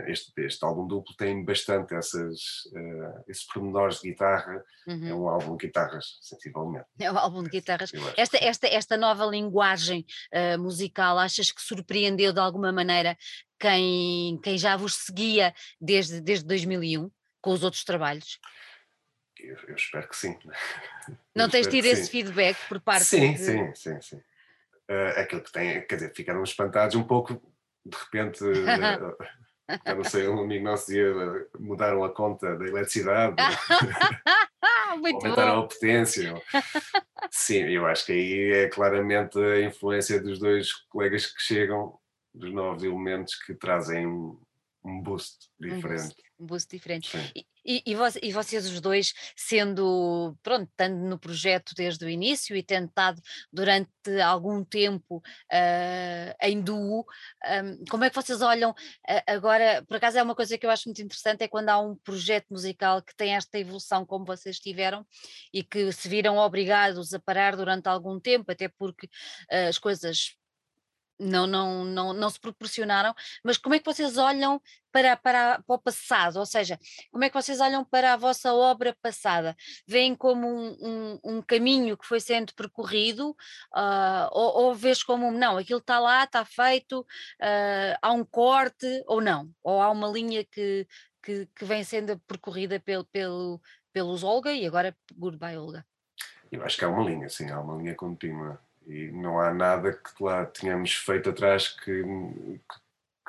este, 0.07 0.33
este 0.41 0.65
álbum 0.65 0.87
duplo 0.87 1.15
tem 1.15 1.43
bastante 1.43 1.95
essas, 1.95 2.39
uh, 2.73 3.23
esses 3.27 3.45
pormenores 3.45 4.01
de 4.01 4.09
guitarra. 4.09 4.63
Uhum. 4.87 5.07
É 5.07 5.13
um 5.13 5.29
álbum 5.29 5.57
de 5.57 5.67
guitarras, 5.67 6.17
sensivelmente. 6.21 6.85
É 6.99 7.11
um 7.11 7.17
álbum 7.17 7.43
de 7.43 7.49
guitarras. 7.49 7.91
Esta, 8.17 8.37
esta, 8.37 8.67
esta 8.67 8.97
nova 8.97 9.25
linguagem 9.25 10.05
uh, 10.33 10.59
musical, 10.59 11.17
achas 11.17 11.51
que 11.51 11.61
surpreendeu 11.61 12.33
de 12.33 12.39
alguma 12.39 12.71
maneira 12.71 13.17
quem, 13.59 14.39
quem 14.43 14.57
já 14.57 14.75
vos 14.75 14.95
seguia 14.95 15.53
desde, 15.79 16.19
desde 16.19 16.45
2001 16.45 17.11
com 17.39 17.51
os 17.51 17.63
outros 17.63 17.83
trabalhos? 17.83 18.39
Eu, 19.39 19.57
eu 19.67 19.75
espero 19.75 20.07
que 20.07 20.15
sim. 20.15 20.37
Não 21.35 21.45
eu 21.45 21.51
tens 21.51 21.67
tido 21.67 21.85
esse 21.85 22.05
sim. 22.05 22.11
feedback 22.11 22.57
por 22.67 22.79
parte 22.79 23.05
Sim, 23.05 23.33
de... 23.33 23.39
sim, 23.39 23.75
sim, 23.75 24.01
sim. 24.01 24.17
Uh, 24.89 25.19
aquilo 25.19 25.41
que 25.41 25.51
tem, 25.51 25.85
quer 25.87 25.95
dizer, 25.95 26.13
ficaram 26.13 26.43
espantados 26.43 26.95
um 26.95 27.03
pouco, 27.03 27.41
de 27.85 27.97
repente, 27.97 28.43
uh, 28.43 29.17
eu 29.85 29.95
não 29.95 30.03
sei, 30.03 30.27
um 30.27 30.41
amigo 30.41 30.65
nosso 30.65 30.87
dizia, 30.87 31.13
mudaram 31.59 32.03
a 32.03 32.09
conta 32.13 32.55
da 32.55 32.65
eletricidade, 32.65 33.35
aumentaram 34.89 35.55
bom. 35.55 35.65
a 35.65 35.67
potência. 35.67 36.41
Sim, 37.29 37.63
eu 37.69 37.85
acho 37.85 38.05
que 38.05 38.11
aí 38.11 38.51
é 38.53 38.69
claramente 38.69 39.39
a 39.39 39.61
influência 39.61 40.21
dos 40.21 40.39
dois 40.39 40.71
colegas 40.89 41.25
que 41.27 41.41
chegam 41.41 41.97
dos 42.33 42.51
novos 42.53 42.83
elementos 42.83 43.35
que 43.35 43.53
trazem 43.53 44.37
um, 44.83 45.01
boost 45.01 45.49
diferente. 45.59 46.15
Um 46.39 46.45
boost, 46.45 46.67
um 46.73 46.77
diferente. 46.77 47.17
E, 47.63 47.83
e, 47.85 47.93
e, 48.23 48.31
vocês 48.33 48.65
os 48.65 48.81
dois, 48.81 49.13
sendo, 49.35 50.35
pronto, 50.41 50.67
estando 50.69 50.97
no 51.07 51.19
projeto 51.19 51.73
desde 51.75 52.03
o 52.03 52.09
início 52.09 52.55
e 52.55 52.63
tendo 52.63 52.87
estado 52.87 53.21
durante 53.53 53.91
algum 54.23 54.63
tempo 54.63 55.17
uh, 55.17 56.35
em 56.41 56.59
duo, 56.59 57.05
um, 57.45 57.85
como 57.89 58.03
é 58.03 58.09
que 58.09 58.15
vocês 58.15 58.41
olham 58.41 58.71
uh, 58.71 59.21
agora, 59.27 59.83
por 59.87 59.97
acaso 59.97 60.17
é 60.17 60.23
uma 60.23 60.35
coisa 60.35 60.57
que 60.57 60.65
eu 60.65 60.71
acho 60.71 60.89
muito 60.89 61.01
interessante, 61.01 61.43
é 61.43 61.47
quando 61.47 61.69
há 61.69 61.79
um 61.79 61.95
projeto 61.95 62.47
musical 62.49 63.01
que 63.03 63.15
tem 63.15 63.35
esta 63.35 63.59
evolução 63.59 64.05
como 64.05 64.25
vocês 64.25 64.59
tiveram 64.59 65.05
e 65.53 65.63
que 65.63 65.91
se 65.91 66.09
viram 66.09 66.37
obrigados 66.37 67.13
a 67.13 67.19
parar 67.19 67.55
durante 67.55 67.87
algum 67.87 68.19
tempo, 68.19 68.51
até 68.51 68.67
porque 68.67 69.05
uh, 69.05 69.69
as 69.69 69.77
coisas 69.77 70.35
não, 71.21 71.45
não, 71.45 71.85
não, 71.85 72.13
não 72.13 72.29
se 72.29 72.39
proporcionaram, 72.39 73.13
mas 73.43 73.57
como 73.57 73.75
é 73.75 73.79
que 73.79 73.85
vocês 73.85 74.17
olham 74.17 74.61
para, 74.91 75.15
para, 75.15 75.61
para 75.61 75.75
o 75.75 75.79
passado? 75.79 76.37
Ou 76.37 76.45
seja, 76.45 76.79
como 77.11 77.23
é 77.23 77.29
que 77.29 77.35
vocês 77.35 77.61
olham 77.61 77.85
para 77.85 78.13
a 78.13 78.17
vossa 78.17 78.53
obra 78.53 78.95
passada? 79.01 79.55
Veem 79.87 80.15
como 80.15 80.47
um, 80.47 80.77
um, 80.81 81.19
um 81.23 81.41
caminho 81.41 81.95
que 81.95 82.05
foi 82.05 82.19
sendo 82.19 82.53
percorrido 82.53 83.29
uh, 83.29 84.27
ou, 84.31 84.65
ou 84.65 84.75
vês 84.75 85.03
como, 85.03 85.31
não, 85.31 85.57
aquilo 85.57 85.79
está 85.79 85.99
lá, 85.99 86.23
está 86.23 86.43
feito, 86.43 87.01
uh, 87.01 87.97
há 88.01 88.11
um 88.11 88.25
corte 88.25 89.03
ou 89.05 89.21
não? 89.21 89.49
Ou 89.63 89.81
há 89.81 89.89
uma 89.89 90.07
linha 90.07 90.43
que, 90.43 90.87
que, 91.21 91.45
que 91.55 91.65
vem 91.65 91.83
sendo 91.83 92.19
percorrida 92.27 92.79
pelo, 92.79 93.05
pelo, 93.05 93.61
pelos 93.93 94.23
Olga 94.23 94.51
e 94.51 94.65
agora 94.65 94.95
Goodbye 95.15 95.57
Olga? 95.57 95.85
Eu 96.51 96.65
acho 96.65 96.77
que 96.77 96.83
há 96.83 96.89
uma 96.89 97.09
linha, 97.09 97.29
sim, 97.29 97.49
há 97.49 97.59
uma 97.61 97.77
linha 97.77 97.95
contínua 97.95 98.59
e 98.87 99.11
não 99.11 99.39
há 99.39 99.53
nada 99.53 99.93
que 99.93 100.23
lá 100.23 100.45
tenhamos 100.45 100.93
feito 100.93 101.29
atrás 101.29 101.69
que, 101.69 102.03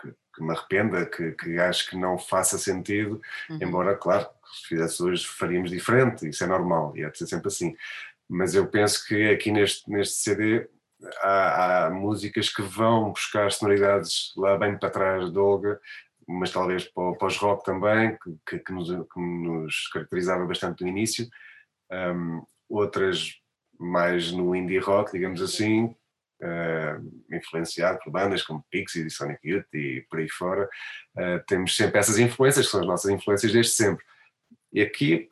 que, 0.00 0.14
que 0.34 0.42
me 0.42 0.50
arrependa, 0.52 1.06
que, 1.06 1.32
que 1.32 1.58
acho 1.58 1.90
que 1.90 1.96
não 1.96 2.18
faça 2.18 2.58
sentido, 2.58 3.20
uhum. 3.50 3.58
embora, 3.60 3.94
claro, 3.94 4.28
se 4.52 4.68
fizesse 4.68 5.02
hoje 5.02 5.26
faríamos 5.26 5.70
diferente, 5.70 6.28
isso 6.28 6.42
é 6.44 6.46
normal 6.46 6.96
e 6.96 7.02
é 7.02 7.10
de 7.10 7.18
ser 7.18 7.26
sempre 7.26 7.48
assim. 7.48 7.76
Mas 8.28 8.54
eu 8.54 8.66
penso 8.66 9.06
que 9.06 9.30
aqui 9.30 9.50
neste, 9.50 9.90
neste 9.90 10.14
CD 10.16 10.68
há, 11.20 11.86
há 11.86 11.90
músicas 11.90 12.48
que 12.48 12.62
vão 12.62 13.10
buscar 13.10 13.50
sonoridades 13.52 14.32
lá 14.36 14.56
bem 14.56 14.78
para 14.78 14.90
trás 14.90 15.30
de 15.30 15.38
Olga, 15.38 15.80
mas 16.26 16.50
talvez 16.50 16.84
para 16.84 17.02
o 17.02 17.16
pós-rock 17.16 17.64
também, 17.64 18.16
que, 18.48 18.58
que, 18.58 18.72
nos, 18.72 18.88
que 18.88 19.20
nos 19.20 19.88
caracterizava 19.88 20.46
bastante 20.46 20.82
no 20.82 20.88
início. 20.88 21.28
Um, 21.90 22.42
outras 22.68 23.41
mais 23.82 24.32
no 24.32 24.54
indie 24.54 24.78
rock, 24.78 25.12
digamos 25.12 25.42
assim, 25.42 25.84
uh, 26.42 27.34
influenciado 27.34 27.98
por 28.02 28.10
bandas 28.10 28.42
como 28.42 28.64
Pixies 28.70 29.06
e 29.06 29.10
Sonic 29.10 29.46
Youth 29.46 29.74
e 29.74 30.06
por 30.08 30.18
aí 30.18 30.28
fora. 30.28 30.68
Uh, 31.16 31.44
temos 31.46 31.76
sempre 31.76 31.98
essas 31.98 32.18
influências, 32.18 32.66
que 32.66 32.72
são 32.72 32.80
as 32.80 32.86
nossas 32.86 33.10
influências 33.10 33.52
desde 33.52 33.72
sempre. 33.72 34.04
E 34.72 34.80
aqui 34.80 35.28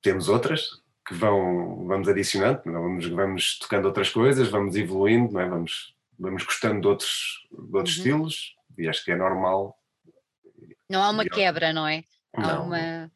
temos 0.00 0.28
outras 0.28 0.82
que 1.06 1.14
vão, 1.14 1.86
vamos 1.86 2.08
adicionando, 2.08 2.62
vamos, 2.64 3.08
vamos 3.08 3.58
tocando 3.58 3.86
outras 3.86 4.10
coisas, 4.10 4.48
vamos 4.48 4.76
evoluindo, 4.76 5.38
é? 5.38 5.48
vamos, 5.48 5.94
vamos 6.18 6.44
gostando 6.44 6.80
de 6.80 6.86
outros, 6.86 7.48
de 7.50 7.76
outros 7.76 7.96
uhum. 7.96 8.02
estilos 8.02 8.56
e 8.78 8.88
acho 8.88 9.04
que 9.04 9.12
é 9.12 9.16
normal. 9.16 9.76
Não 10.88 11.02
há 11.02 11.10
uma 11.10 11.24
quebra, 11.24 11.72
não 11.72 11.86
é? 11.86 12.04
Há 12.34 12.54
não. 12.54 12.66
uma 12.66 13.10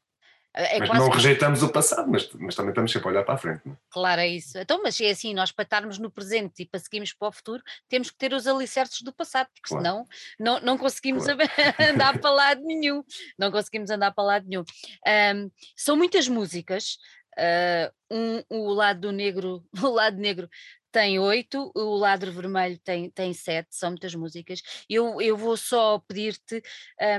é 0.57 0.79
mas 0.79 0.88
não 0.99 1.11
rejeitamos 1.11 1.62
o 1.62 1.69
passado, 1.69 2.11
mas, 2.11 2.31
mas, 2.33 2.55
também 2.55 2.71
estamos 2.71 2.90
sempre 2.90 3.09
a 3.09 3.11
olhar 3.11 3.25
para 3.25 3.35
a 3.35 3.38
frente. 3.38 3.61
Não? 3.66 3.75
É? 3.75 3.77
Claro, 3.90 4.21
é 4.23 4.29
isso. 4.29 4.59
Então, 4.59 4.83
mas 4.83 4.99
é 5.01 5.11
assim, 5.11 5.35
nós 5.35 5.53
para 5.53 5.64
estarmos 5.64 5.99
no 5.99 6.11
presente 6.11 6.62
e 6.62 6.66
para 6.66 6.81
seguirmos 6.81 7.12
para 7.12 7.29
o 7.29 7.33
futuro, 7.33 7.62
temos 7.88 8.11
que 8.11 8.16
ter 8.16 8.33
os 8.33 8.47
alicerces 8.47 9.03
do 9.03 9.12
passado, 9.12 9.49
porque 9.55 9.69
claro. 9.69 9.85
senão 9.85 10.07
não, 10.38 10.61
não 10.61 10.79
conseguimos 10.79 11.25
claro. 11.25 11.40
andar 11.92 12.19
para 12.19 12.31
lado 12.31 12.62
nenhum. 12.62 13.05
Não 13.38 13.51
conseguimos 13.51 13.90
andar 13.90 14.12
para 14.12 14.25
lado 14.25 14.47
nenhum. 14.49 14.64
Um, 15.07 15.51
são 15.77 15.95
muitas 15.95 16.27
músicas. 16.27 16.97
Uh, 17.38 17.92
um, 18.11 18.42
o 18.49 18.73
lado 18.73 19.12
negro, 19.12 19.62
o 19.83 19.88
lado 19.88 20.16
negro 20.16 20.49
tem 20.90 21.19
oito, 21.19 21.71
o 21.75 21.95
Ladro 21.95 22.33
Vermelho 22.33 22.79
tem, 22.79 23.11
tem 23.11 23.35
sete, 23.35 23.69
são 23.77 23.90
muitas 23.90 24.14
músicas. 24.14 24.62
Eu, 24.88 25.21
eu 25.21 25.37
vou 25.37 25.55
só 25.55 25.99
pedir-te, 25.99 26.62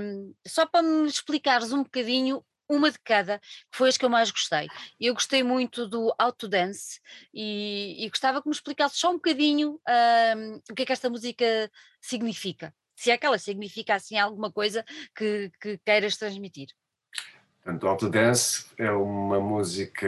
um, 0.01 0.33
só 0.47 0.65
para 0.65 0.81
me 0.81 1.07
explicares 1.07 1.71
um 1.71 1.83
bocadinho 1.83 2.43
uma 2.69 2.91
de 2.91 2.99
cada, 2.99 3.39
que 3.39 3.77
foi 3.77 3.89
as 3.89 3.97
que 3.97 4.05
eu 4.05 4.09
mais 4.09 4.31
gostei. 4.31 4.67
Eu 4.99 5.13
gostei 5.13 5.43
muito 5.43 5.87
do 5.87 6.13
Autodance 6.17 6.99
e, 7.33 8.05
e 8.05 8.09
gostava 8.09 8.41
que 8.41 8.47
me 8.47 8.53
explicasse 8.53 8.97
só 8.97 9.11
um 9.11 9.15
bocadinho 9.15 9.79
um, 9.87 10.61
o 10.69 10.75
que 10.75 10.83
é 10.83 10.85
que 10.85 10.93
esta 10.93 11.09
música 11.09 11.71
significa. 12.01 12.73
se 12.95 13.11
é 13.11 13.17
que 13.17 13.25
ela 13.25 13.37
significa 13.37 13.95
assim 13.95 14.17
alguma 14.17 14.51
coisa 14.51 14.83
que, 15.15 15.51
que 15.61 15.77
queiras 15.79 16.17
transmitir. 16.17 16.67
Portanto, 17.63 17.87
Autodance 17.87 18.65
é 18.77 18.89
uma 18.91 19.39
música, 19.39 20.07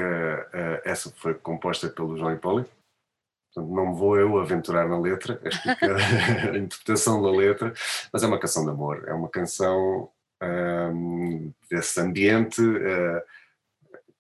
uh, 0.54 0.90
essa 0.90 1.12
foi 1.12 1.34
composta 1.34 1.90
pelo 1.90 2.18
João 2.18 2.34
Hipólito, 2.34 2.72
Portanto, 3.54 3.74
não 3.74 3.94
vou 3.96 4.18
eu 4.18 4.40
aventurar 4.40 4.88
na 4.88 5.00
letra, 5.00 5.42
a 5.44 5.50
explicar 5.50 5.96
a 6.54 6.58
interpretação 6.58 7.22
da 7.22 7.32
letra, 7.32 7.74
mas 8.14 8.24
é 8.24 8.28
uma 8.28 8.40
canção 8.40 8.64
de 8.64 8.70
amor, 8.70 9.04
é 9.08 9.14
uma 9.14 9.30
canção 9.30 10.10
um, 10.42 11.54
desse 11.70 12.00
ambiente, 12.00 12.62
uh, 12.62 13.22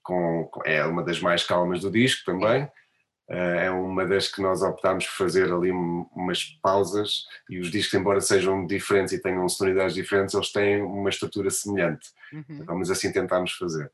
com, 0.03 0.49
é 0.65 0.83
uma 0.85 1.03
das 1.03 1.19
mais 1.19 1.43
calmas 1.43 1.81
do 1.81 1.91
disco 1.91 2.25
também, 2.25 2.63
uh, 2.63 3.33
é 3.33 3.71
uma 3.71 4.05
das 4.05 4.27
que 4.27 4.41
nós 4.41 4.61
optámos 4.61 5.05
por 5.05 5.13
fazer 5.13 5.51
ali 5.51 5.71
umas 5.71 6.43
pausas, 6.61 7.25
e 7.49 7.59
os 7.59 7.71
discos, 7.71 7.93
embora 7.99 8.21
sejam 8.21 8.65
diferentes 8.65 9.13
e 9.13 9.21
tenham 9.21 9.47
sonoridades 9.47 9.93
diferentes, 9.93 10.33
eles 10.33 10.51
têm 10.51 10.81
uma 10.81 11.09
estrutura 11.09 11.49
semelhante, 11.49 12.09
uhum. 12.33 12.63
vamos 12.65 12.89
assim 12.89 13.11
tentarmos 13.11 13.53
fazer 13.53 13.91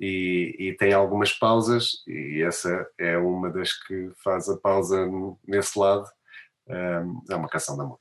e, 0.00 0.56
e, 0.58 0.76
tem 0.76 0.92
algumas 0.92 1.32
pausas, 1.32 2.02
e 2.06 2.42
essa 2.42 2.86
é 2.98 3.16
uma 3.16 3.50
das 3.50 3.72
que 3.72 4.10
faz 4.22 4.48
a 4.48 4.56
pausa 4.56 5.08
nesse 5.46 5.78
lado. 5.78 6.08
Um, 6.66 7.22
é 7.30 7.36
uma 7.36 7.48
canção 7.48 7.76
de 7.76 7.82
amor. 7.82 7.98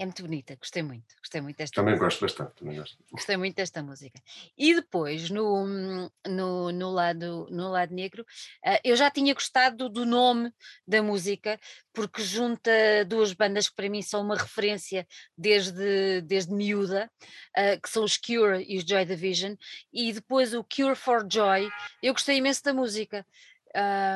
É 0.00 0.06
muito 0.06 0.22
bonita, 0.22 0.56
gostei 0.56 0.82
muito, 0.82 1.14
gostei 1.18 1.42
muito 1.42 1.58
desta 1.58 1.74
Também 1.74 1.92
música. 1.92 2.06
gosto 2.06 2.20
bastante, 2.22 2.54
também 2.54 2.78
gosto. 2.78 2.96
Gostei 3.12 3.36
muito 3.36 3.56
desta 3.56 3.82
música. 3.82 4.18
E 4.56 4.74
depois, 4.74 5.28
no, 5.28 6.10
no, 6.26 6.72
no, 6.72 6.90
lado, 6.90 7.46
no 7.50 7.68
lado 7.68 7.94
negro, 7.94 8.22
uh, 8.64 8.78
eu 8.82 8.96
já 8.96 9.10
tinha 9.10 9.34
gostado 9.34 9.90
do 9.90 10.06
nome 10.06 10.50
da 10.88 11.02
música, 11.02 11.60
porque 11.92 12.22
junta 12.22 12.70
duas 13.06 13.34
bandas 13.34 13.68
que 13.68 13.76
para 13.76 13.90
mim 13.90 14.00
são 14.00 14.22
uma 14.22 14.38
referência 14.38 15.06
desde, 15.36 16.22
desde 16.22 16.50
miúda, 16.54 17.10
uh, 17.58 17.78
que 17.78 17.90
são 17.90 18.02
os 18.02 18.16
Cure 18.16 18.64
e 18.66 18.78
os 18.78 18.84
Joy 18.84 19.04
Division, 19.04 19.54
e 19.92 20.14
depois 20.14 20.54
o 20.54 20.64
Cure 20.64 20.96
for 20.96 21.26
Joy, 21.30 21.70
eu 22.02 22.14
gostei 22.14 22.38
imenso 22.38 22.64
da 22.64 22.72
música. 22.72 23.26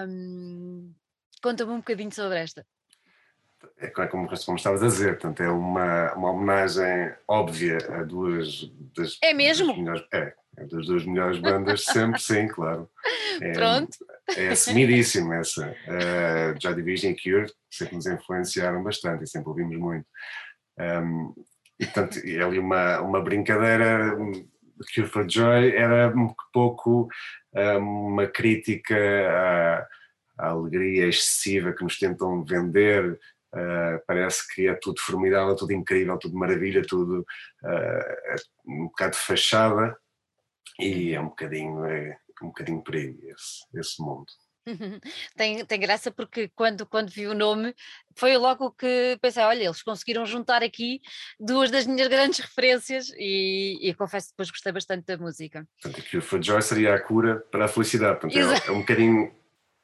Um, 0.08 0.94
Conta-me 1.42 1.72
um 1.72 1.76
bocadinho 1.76 2.10
sobre 2.10 2.38
esta 2.38 2.66
é 3.86 4.06
como, 4.06 4.28
como 4.28 4.56
estavas 4.56 4.82
a 4.82 4.86
dizer, 4.86 5.18
portanto, 5.18 5.42
é 5.42 5.48
uma, 5.48 6.12
uma 6.14 6.30
homenagem 6.30 7.12
óbvia 7.28 7.78
a 7.90 8.02
duas 8.02 8.70
das, 8.96 9.18
é 9.22 9.34
mesmo? 9.34 9.68
Das 9.68 9.76
melhores, 9.76 10.04
é, 10.12 10.34
é 10.56 10.64
das 10.66 10.86
duas 10.86 11.04
melhores 11.04 11.38
bandas 11.38 11.84
sempre, 11.84 12.20
sim, 12.20 12.48
claro. 12.48 12.88
É, 13.40 13.52
Pronto. 13.52 13.96
É 14.36 14.48
assumidíssimo 14.48 15.32
essa. 15.34 15.68
Uh, 15.86 16.60
Joy 16.60 16.74
Division 16.74 17.12
e 17.12 17.16
Cure 17.16 17.52
sempre 17.70 17.96
nos 17.96 18.06
influenciaram 18.06 18.82
bastante 18.82 19.24
e 19.24 19.26
sempre 19.26 19.48
ouvimos 19.48 19.76
muito. 19.76 20.06
Um, 20.78 21.34
e, 21.78 21.84
portanto, 21.84 22.20
é 22.24 22.42
ali 22.42 22.58
uma, 22.58 23.00
uma 23.00 23.20
brincadeira. 23.20 24.16
Cure 24.94 25.08
for 25.08 25.28
Joy 25.28 25.76
era 25.76 26.12
um 26.16 26.34
pouco 26.52 27.08
uma 27.78 28.26
crítica 28.26 28.96
à, 28.96 29.86
à 30.38 30.48
alegria 30.48 31.06
excessiva 31.06 31.72
que 31.72 31.82
nos 31.82 31.98
tentam 31.98 32.44
vender 32.44 33.18
Uh, 33.54 34.02
parece 34.04 34.52
que 34.52 34.66
é 34.66 34.74
tudo 34.74 35.00
formidável, 35.00 35.54
tudo 35.54 35.72
incrível, 35.72 36.18
tudo 36.18 36.36
maravilha, 36.36 36.82
tudo 36.84 37.20
uh, 37.20 38.36
um 38.66 38.86
bocado 38.86 39.14
fachada 39.14 39.96
e 40.80 41.12
é 41.14 41.20
um 41.20 41.28
bocadinho, 41.28 41.84
é 41.84 42.18
um 42.42 42.48
bocadinho 42.48 42.82
por 42.82 42.96
aí 42.96 43.16
esse, 43.28 43.78
esse 43.78 44.02
mundo. 44.02 44.26
tem, 45.36 45.64
tem 45.64 45.80
graça 45.80 46.10
porque 46.10 46.48
quando, 46.54 46.86
quando 46.86 47.10
vi 47.10 47.26
o 47.26 47.34
nome 47.34 47.74
foi 48.16 48.36
logo 48.36 48.72
que 48.72 49.18
pensei, 49.20 49.42
olha, 49.42 49.64
eles 49.64 49.82
conseguiram 49.82 50.24
juntar 50.24 50.62
aqui 50.62 51.00
duas 51.38 51.70
das 51.70 51.86
minhas 51.86 52.08
grandes 52.08 52.40
referências 52.40 53.10
e, 53.16 53.78
e 53.82 53.94
confesso 53.94 54.28
que 54.28 54.32
depois 54.32 54.50
gostei 54.50 54.72
bastante 54.72 55.04
da 55.04 55.18
música. 55.18 55.68
Portanto, 55.82 56.04
que 56.04 56.16
o 56.16 56.22
For 56.22 56.42
Joy 56.42 56.62
seria 56.62 56.94
a 56.94 57.00
cura 57.00 57.40
para 57.50 57.66
a 57.66 57.68
felicidade, 57.68 58.20
portanto, 58.20 58.66
é, 58.66 58.68
é, 58.68 58.70
um 58.72 58.80
bocadinho... 58.80 59.34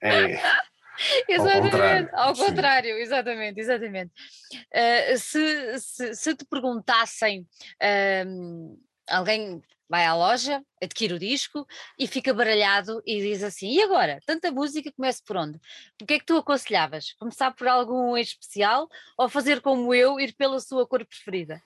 É, 0.02 0.40
exatamente, 1.28 1.56
ao 1.56 1.70
contrário, 1.70 2.10
ao 2.12 2.34
contrário 2.34 2.98
exatamente, 2.98 3.60
exatamente. 3.60 4.12
Uh, 4.54 5.18
se, 5.18 5.78
se, 5.78 6.14
se, 6.14 6.34
te 6.34 6.44
perguntassem, 6.44 7.46
uh, 7.82 8.78
alguém 9.08 9.62
vai 9.88 10.04
à 10.06 10.14
loja, 10.14 10.62
adquire 10.80 11.14
o 11.14 11.18
disco 11.18 11.66
e 11.98 12.06
fica 12.06 12.32
baralhado 12.32 13.02
e 13.04 13.20
diz 13.20 13.42
assim: 13.42 13.72
e 13.72 13.82
agora? 13.82 14.20
Tanta 14.24 14.52
música, 14.52 14.92
comece 14.92 15.22
por 15.24 15.36
onde? 15.36 15.58
O 16.00 16.06
que 16.06 16.14
é 16.14 16.18
que 16.18 16.24
tu 16.24 16.36
aconselhavas? 16.36 17.12
Começar 17.14 17.50
por 17.52 17.66
algum 17.66 18.16
especial 18.16 18.88
ou 19.18 19.28
fazer 19.28 19.60
como 19.60 19.92
eu, 19.92 20.20
ir 20.20 20.32
pela 20.34 20.60
sua 20.60 20.86
cor 20.86 21.04
preferida? 21.04 21.60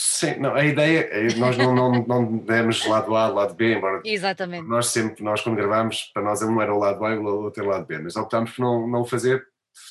Sim, 0.00 0.38
não, 0.38 0.54
a 0.54 0.64
ideia, 0.64 1.08
é, 1.10 1.34
nós 1.34 1.56
não, 1.58 1.74
não, 1.74 1.90
não 2.06 2.38
demos 2.38 2.86
lado 2.86 3.16
A, 3.16 3.26
lado 3.26 3.54
B, 3.54 3.74
embora 3.74 4.00
Exatamente. 4.04 4.64
nós 4.64 4.86
sempre, 4.86 5.24
nós 5.24 5.40
quando 5.40 5.56
gravamos, 5.56 6.12
para 6.14 6.22
nós 6.22 6.40
um 6.40 6.62
era 6.62 6.72
o 6.72 6.78
lado 6.78 7.04
A 7.04 7.14
e 7.14 7.18
o 7.18 7.24
outro 7.24 7.60
era 7.60 7.68
o 7.68 7.72
lado 7.72 7.84
B, 7.84 7.98
mas 7.98 8.14
optámos 8.14 8.52
por 8.52 8.62
não, 8.62 8.86
não 8.86 9.04
fazer, 9.04 9.44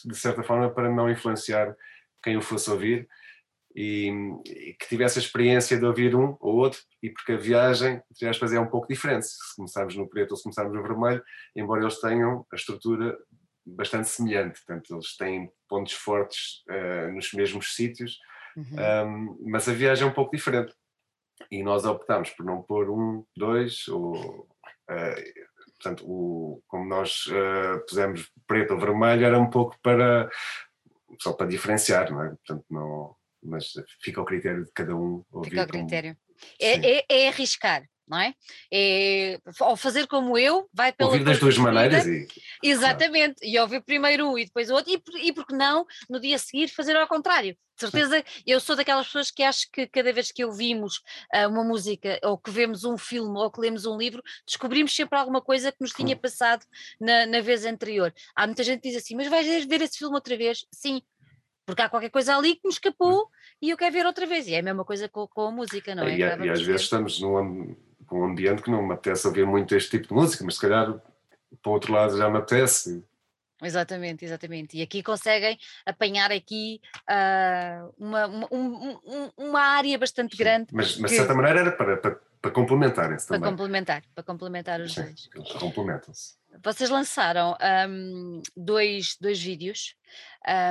de 0.06 0.16
certa 0.16 0.44
forma, 0.44 0.70
para 0.70 0.90
não 0.90 1.12
influenciar 1.12 1.76
quem 2.24 2.38
o 2.38 2.42
fosse 2.42 2.72
ouvir 2.72 3.06
e, 3.76 4.10
e 4.46 4.74
que 4.80 4.88
tivesse 4.88 5.20
a 5.20 5.22
experiência 5.22 5.78
de 5.78 5.86
ouvir 5.86 6.16
um 6.16 6.38
ou 6.40 6.56
outro, 6.56 6.80
e 7.04 7.10
porque 7.10 7.34
a 7.34 7.38
viagem, 7.38 8.02
entre 8.10 8.30
aspas, 8.30 8.54
é 8.54 8.60
um 8.62 8.68
pouco 8.68 8.88
diferente, 8.88 9.26
se 9.26 9.56
começarmos 9.58 9.98
no 9.98 10.08
preto 10.08 10.32
ou 10.32 10.38
se 10.38 10.44
começarmos 10.44 10.74
no 10.74 10.84
vermelho, 10.84 11.22
embora 11.54 11.82
eles 11.82 12.00
tenham 12.00 12.46
a 12.50 12.56
estrutura 12.56 13.18
bastante 13.66 14.08
semelhante, 14.08 14.62
portanto 14.66 14.94
eles 14.94 15.18
têm 15.18 15.52
pontos 15.68 15.92
fortes 15.92 16.64
uh, 16.70 17.12
nos 17.14 17.34
mesmos 17.34 17.76
sítios, 17.76 18.18
Uhum. 18.58 19.36
Um, 19.38 19.38
mas 19.52 19.70
a 19.70 19.74
viagem 19.74 20.06
é 20.06 20.10
um 20.10 20.14
pouco 20.14 20.36
diferente. 20.36 20.74
E 21.52 21.62
nós 21.62 21.86
optámos 21.86 22.32
por 22.32 22.44
não 22.44 22.64
pôr 22.64 22.90
um, 22.90 23.24
dois, 23.36 23.88
ou. 23.88 24.48
Uh, 24.90 25.48
portanto, 25.80 26.04
o, 26.10 26.62
como 26.68 26.86
nós 26.86 27.28
uh, 27.28 27.80
pusemos 27.88 28.32
preto 28.48 28.74
ou 28.74 28.80
vermelho, 28.80 29.26
era 29.26 29.40
um 29.40 29.50
pouco 29.50 29.78
para. 29.82 30.30
só 31.22 31.34
para 31.34 31.46
diferenciar, 31.46 32.12
não 32.12 32.24
é? 32.24 32.30
Portanto, 32.30 32.66
não. 32.70 33.16
Mas 33.44 33.74
fica 34.02 34.20
ao 34.20 34.26
critério 34.26 34.66
de 34.66 34.72
cada 34.72 34.96
um. 34.96 35.24
Fica 35.44 35.62
ao 35.62 35.68
critério. 35.68 36.18
É, 36.60 36.98
é, 36.98 37.06
é, 37.08 37.28
arriscar, 37.30 37.84
não 38.08 38.20
é? 38.20 38.34
é? 38.72 39.40
Ao 39.60 39.76
fazer 39.76 40.08
como 40.08 40.38
eu, 40.38 40.70
vai 40.74 40.92
pela. 40.94 41.10
Ouvir 41.10 41.24
das 41.24 41.40
duas 41.40 41.58
maneiras 41.58 42.06
e. 42.06 42.28
Exatamente, 42.64 43.36
e 43.44 43.60
ouvir 43.60 43.82
primeiro 43.82 44.30
um 44.30 44.38
e 44.38 44.46
depois 44.46 44.70
o 44.70 44.76
outro, 44.76 44.92
e, 44.92 45.28
e 45.28 45.34
porque 45.34 45.56
não, 45.56 45.86
no 46.10 46.20
dia 46.20 46.36
a 46.36 46.40
seguir, 46.40 46.68
fazer 46.70 46.96
ao 46.96 47.08
contrário. 47.08 47.56
De 47.76 47.82
certeza, 47.82 48.24
eu 48.46 48.60
sou 48.60 48.76
daquelas 48.76 49.06
pessoas 49.06 49.30
que 49.30 49.44
acho 49.44 49.70
que 49.72 49.86
cada 49.86 50.12
vez 50.12 50.32
que 50.32 50.44
ouvimos 50.44 50.98
uh, 51.36 51.48
uma 51.48 51.64
música, 51.64 52.20
ou 52.24 52.36
que 52.36 52.50
vemos 52.50 52.84
um 52.84 52.98
filme, 52.98 53.38
ou 53.38 53.52
que 53.52 53.62
lemos 53.62 53.86
um 53.86 53.96
livro, 53.96 54.24
descobrimos 54.48 54.96
sempre 54.96 55.20
alguma 55.20 55.42
coisa 55.42 55.72
que 55.72 55.78
nos 55.82 55.92
tinha 55.92 56.16
passado 56.16 56.66
na, 57.00 57.28
na 57.28 57.40
vez 57.40 57.66
anterior. 57.66 58.12
Há 58.36 58.48
muita 58.48 58.64
gente 58.64 58.82
que 58.82 58.90
diz 58.90 58.98
assim, 58.98 59.16
mas 59.16 59.28
vais 59.28 59.66
ver 59.66 59.82
esse 59.84 60.00
filme 60.00 60.16
outra 60.16 60.36
vez? 60.36 60.66
Sim, 60.74 61.04
porque 61.68 61.82
há 61.84 61.90
qualquer 61.90 62.10
coisa 62.10 62.36
ali 62.36 62.56
que 62.56 62.62
me 62.64 62.74
escapou 62.74 63.30
e 63.62 63.70
eu 63.70 63.78
quero 63.78 63.94
ver 63.94 64.08
outra 64.08 64.26
vez. 64.26 64.48
E 64.48 64.56
é 64.56 64.60
a 64.60 64.64
mesma 64.64 64.84
coisa 64.84 65.08
com, 65.08 65.28
com 65.28 65.42
a 65.48 65.52
música, 65.52 65.94
não 65.94 66.04
é? 66.04 66.16
E, 66.16 66.20
e 66.20 66.50
às 66.50 66.62
vezes 66.62 66.82
estamos 66.82 67.20
num, 67.20 67.76
num 68.12 68.24
ambiente 68.24 68.62
que 68.62 68.72
não 68.72 68.86
me 68.86 68.94
apetece 68.94 69.28
ouvir 69.28 69.46
muito 69.46 69.76
este 69.76 69.92
tipo 69.92 70.08
de 70.10 70.14
música, 70.14 70.44
mas 70.44 70.56
se 70.56 70.62
calhar 70.62 70.94
para 71.62 71.70
o 71.70 71.74
outro 71.74 71.94
lado 71.94 72.18
já 72.18 72.30
me 72.30 72.38
apetece. 72.38 73.04
Exatamente, 73.62 74.24
exatamente. 74.24 74.78
E 74.78 74.82
aqui 74.82 75.02
conseguem 75.02 75.58
apanhar 75.86 76.32
aqui 76.32 76.80
uh, 77.10 77.94
uma, 77.98 78.28
uma, 78.28 78.48
um, 78.52 79.32
uma 79.36 79.62
área 79.62 79.98
bastante 79.98 80.38
grande. 80.38 80.68
Mas, 80.72 80.96
de 80.96 81.10
certa 81.10 81.34
maneira 81.34 81.62
era 81.62 81.72
para, 81.72 81.98
para, 81.98 82.20
para 82.40 82.52
complementarem-se 82.52 83.28
também. 83.28 83.42
Para 83.42 83.50
complementar, 83.50 84.04
para 84.14 84.24
complementar 84.24 84.82
os 84.82 84.94
Sim, 84.94 85.04
dois. 85.04 85.30
Eles 85.34 85.52
complementam-se. 85.54 86.36
Vocês 86.64 86.90
lançaram 86.90 87.58
um, 87.90 88.42
dois, 88.56 89.18
dois 89.20 89.42
vídeos. 89.42 89.96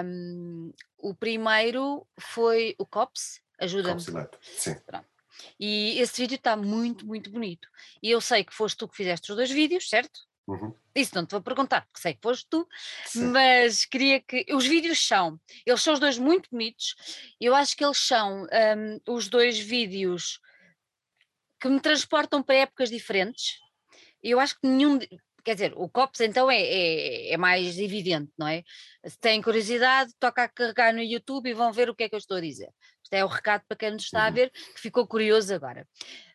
Um, 0.04 0.72
o 0.98 1.14
primeiro 1.14 2.06
foi 2.18 2.74
o 2.78 2.86
COPS, 2.86 3.40
ajuda-me. 3.58 4.00
Sim. 4.40 4.76
Pronto. 4.86 5.15
E 5.58 5.98
esse 5.98 6.20
vídeo 6.20 6.36
está 6.36 6.56
muito, 6.56 7.06
muito 7.06 7.30
bonito. 7.30 7.68
E 8.02 8.10
eu 8.10 8.20
sei 8.20 8.44
que 8.44 8.54
foste 8.54 8.78
tu 8.78 8.88
que 8.88 8.96
fizeste 8.96 9.30
os 9.30 9.36
dois 9.36 9.50
vídeos, 9.50 9.88
certo? 9.88 10.20
Uhum. 10.46 10.72
Isso 10.94 11.14
não 11.14 11.26
te 11.26 11.32
vou 11.32 11.42
perguntar, 11.42 11.82
porque 11.86 12.00
sei 12.00 12.14
que 12.14 12.22
foste 12.22 12.46
tu, 12.48 12.66
Sim. 13.04 13.26
mas 13.32 13.84
queria 13.84 14.20
que. 14.20 14.46
Os 14.54 14.64
vídeos 14.64 15.04
são, 15.04 15.40
eles 15.66 15.82
são 15.82 15.92
os 15.94 16.00
dois 16.00 16.18
muito 16.18 16.48
bonitos, 16.50 16.94
eu 17.40 17.54
acho 17.54 17.76
que 17.76 17.84
eles 17.84 17.98
são 17.98 18.44
um, 18.44 19.12
os 19.12 19.28
dois 19.28 19.58
vídeos 19.58 20.40
que 21.60 21.68
me 21.68 21.80
transportam 21.80 22.42
para 22.42 22.56
épocas 22.56 22.90
diferentes. 22.90 23.58
Eu 24.22 24.38
acho 24.38 24.54
que 24.60 24.66
nenhum. 24.66 24.98
Quer 25.46 25.54
dizer, 25.54 25.74
o 25.76 25.88
COPS 25.88 26.22
então 26.22 26.50
é, 26.50 26.60
é, 26.60 27.32
é, 27.34 27.36
mais 27.36 27.78
evidente, 27.78 28.32
não 28.36 28.48
é? 28.48 28.64
Se 29.06 29.16
têm 29.16 29.40
curiosidade, 29.40 30.12
toca 30.18 30.42
a 30.42 30.48
carregar 30.48 30.92
no 30.92 31.00
YouTube 31.00 31.48
e 31.48 31.54
vão 31.54 31.72
ver 31.72 31.88
o 31.88 31.94
que 31.94 32.02
é 32.02 32.08
que 32.08 32.16
eu 32.16 32.18
estou 32.18 32.38
a 32.38 32.40
dizer. 32.40 32.68
Isto 33.00 33.14
é 33.14 33.24
o 33.24 33.28
recado 33.28 33.62
para 33.68 33.76
quem 33.76 33.92
nos 33.92 34.02
está 34.02 34.24
a 34.24 34.28
uhum. 34.28 34.34
ver, 34.34 34.50
que 34.50 34.80
ficou 34.80 35.06
curioso 35.06 35.54
agora. 35.54 35.86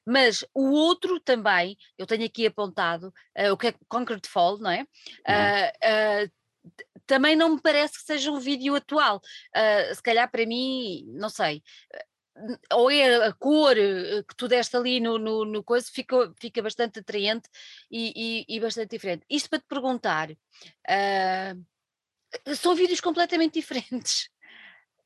Mas 0.06 0.46
o 0.54 0.72
outro 0.72 1.20
também, 1.20 1.76
eu 1.98 2.08
tenho 2.08 2.24
aqui 2.24 2.48
apontado, 2.48 3.10
uh, 3.38 3.52
o 3.52 3.58
que 3.58 3.68
é 3.68 3.76
Concrete 3.90 4.30
Fall, 4.30 4.58
não 4.60 4.72
é? 4.72 4.84
Uh, 5.28 6.28
uh, 6.30 6.72
também 7.06 7.36
não 7.36 7.56
me 7.56 7.62
parece 7.62 7.96
que 8.00 8.06
seja 8.06 8.32
um 8.32 8.40
vídeo 8.40 8.76
atual. 8.76 9.18
Uh, 9.18 9.94
se 9.94 10.02
calhar 10.02 10.32
para 10.32 10.46
mim, 10.46 11.04
não 11.08 11.28
sei, 11.28 11.62
ou 12.74 12.92
é 12.92 13.28
a 13.28 13.34
cor 13.34 13.78
eh, 13.78 14.24
que 14.28 14.36
tu 14.36 14.48
deste 14.48 14.76
ali 14.76 15.00
no, 15.00 15.18
no, 15.18 15.46
no 15.46 15.64
coisa, 15.64 15.88
fica, 15.92 16.34
fica 16.40 16.62
bastante 16.62 17.00
atraente 17.00 17.50
e, 17.90 18.46
e, 18.50 18.56
e 18.56 18.60
bastante 18.60 18.92
diferente. 18.92 19.26
Isto 19.30 19.50
para 19.50 19.60
te 19.60 19.66
perguntar, 19.68 20.32
uh, 20.32 21.66
são 22.56 22.76
vídeos 22.76 23.02
completamente 23.02 23.56
diferentes. 23.60 24.30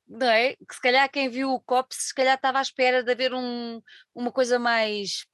Não 0.07 0.27
é? 0.27 0.55
Que 0.55 0.75
se 0.75 0.81
calhar 0.81 1.09
quem 1.09 1.29
viu 1.29 1.51
o 1.51 1.59
COPS, 1.59 2.09
se 2.09 2.13
calhar 2.13 2.35
estava 2.35 2.59
à 2.59 2.61
espera 2.61 3.03
de 3.03 3.11
haver 3.11 3.33
um, 3.33 3.81
uma 4.13 4.31
coisa 4.31 4.59
mais 4.59 5.25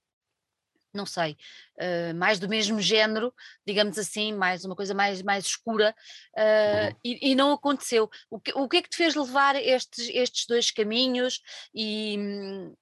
não 0.93 1.06
sei, 1.06 1.38
uh, 1.77 2.15
mais 2.15 2.39
do 2.39 2.49
mesmo 2.49 2.82
género, 2.82 3.34
digamos 3.65 3.97
assim, 3.97 4.34
mais 4.34 4.65
uma 4.65 4.75
coisa 4.75 4.93
mais, 4.93 5.21
mais 5.21 5.45
escura, 5.45 5.95
uh, 6.36 6.88
uhum. 6.88 6.95
e, 7.04 7.32
e, 7.32 7.36
não 7.36 7.51
aconteceu. 7.54 8.10
O 8.30 8.39
que, 8.39 8.51
o 8.54 8.67
que 8.67 8.77
é 8.77 8.82
que 8.82 8.89
te 8.89 8.97
fez 8.97 9.15
levar 9.15 9.56
estes, 9.56 10.10
estes 10.13 10.45
dois 10.45 10.71
caminhos 10.71 11.41
e, 11.73 12.17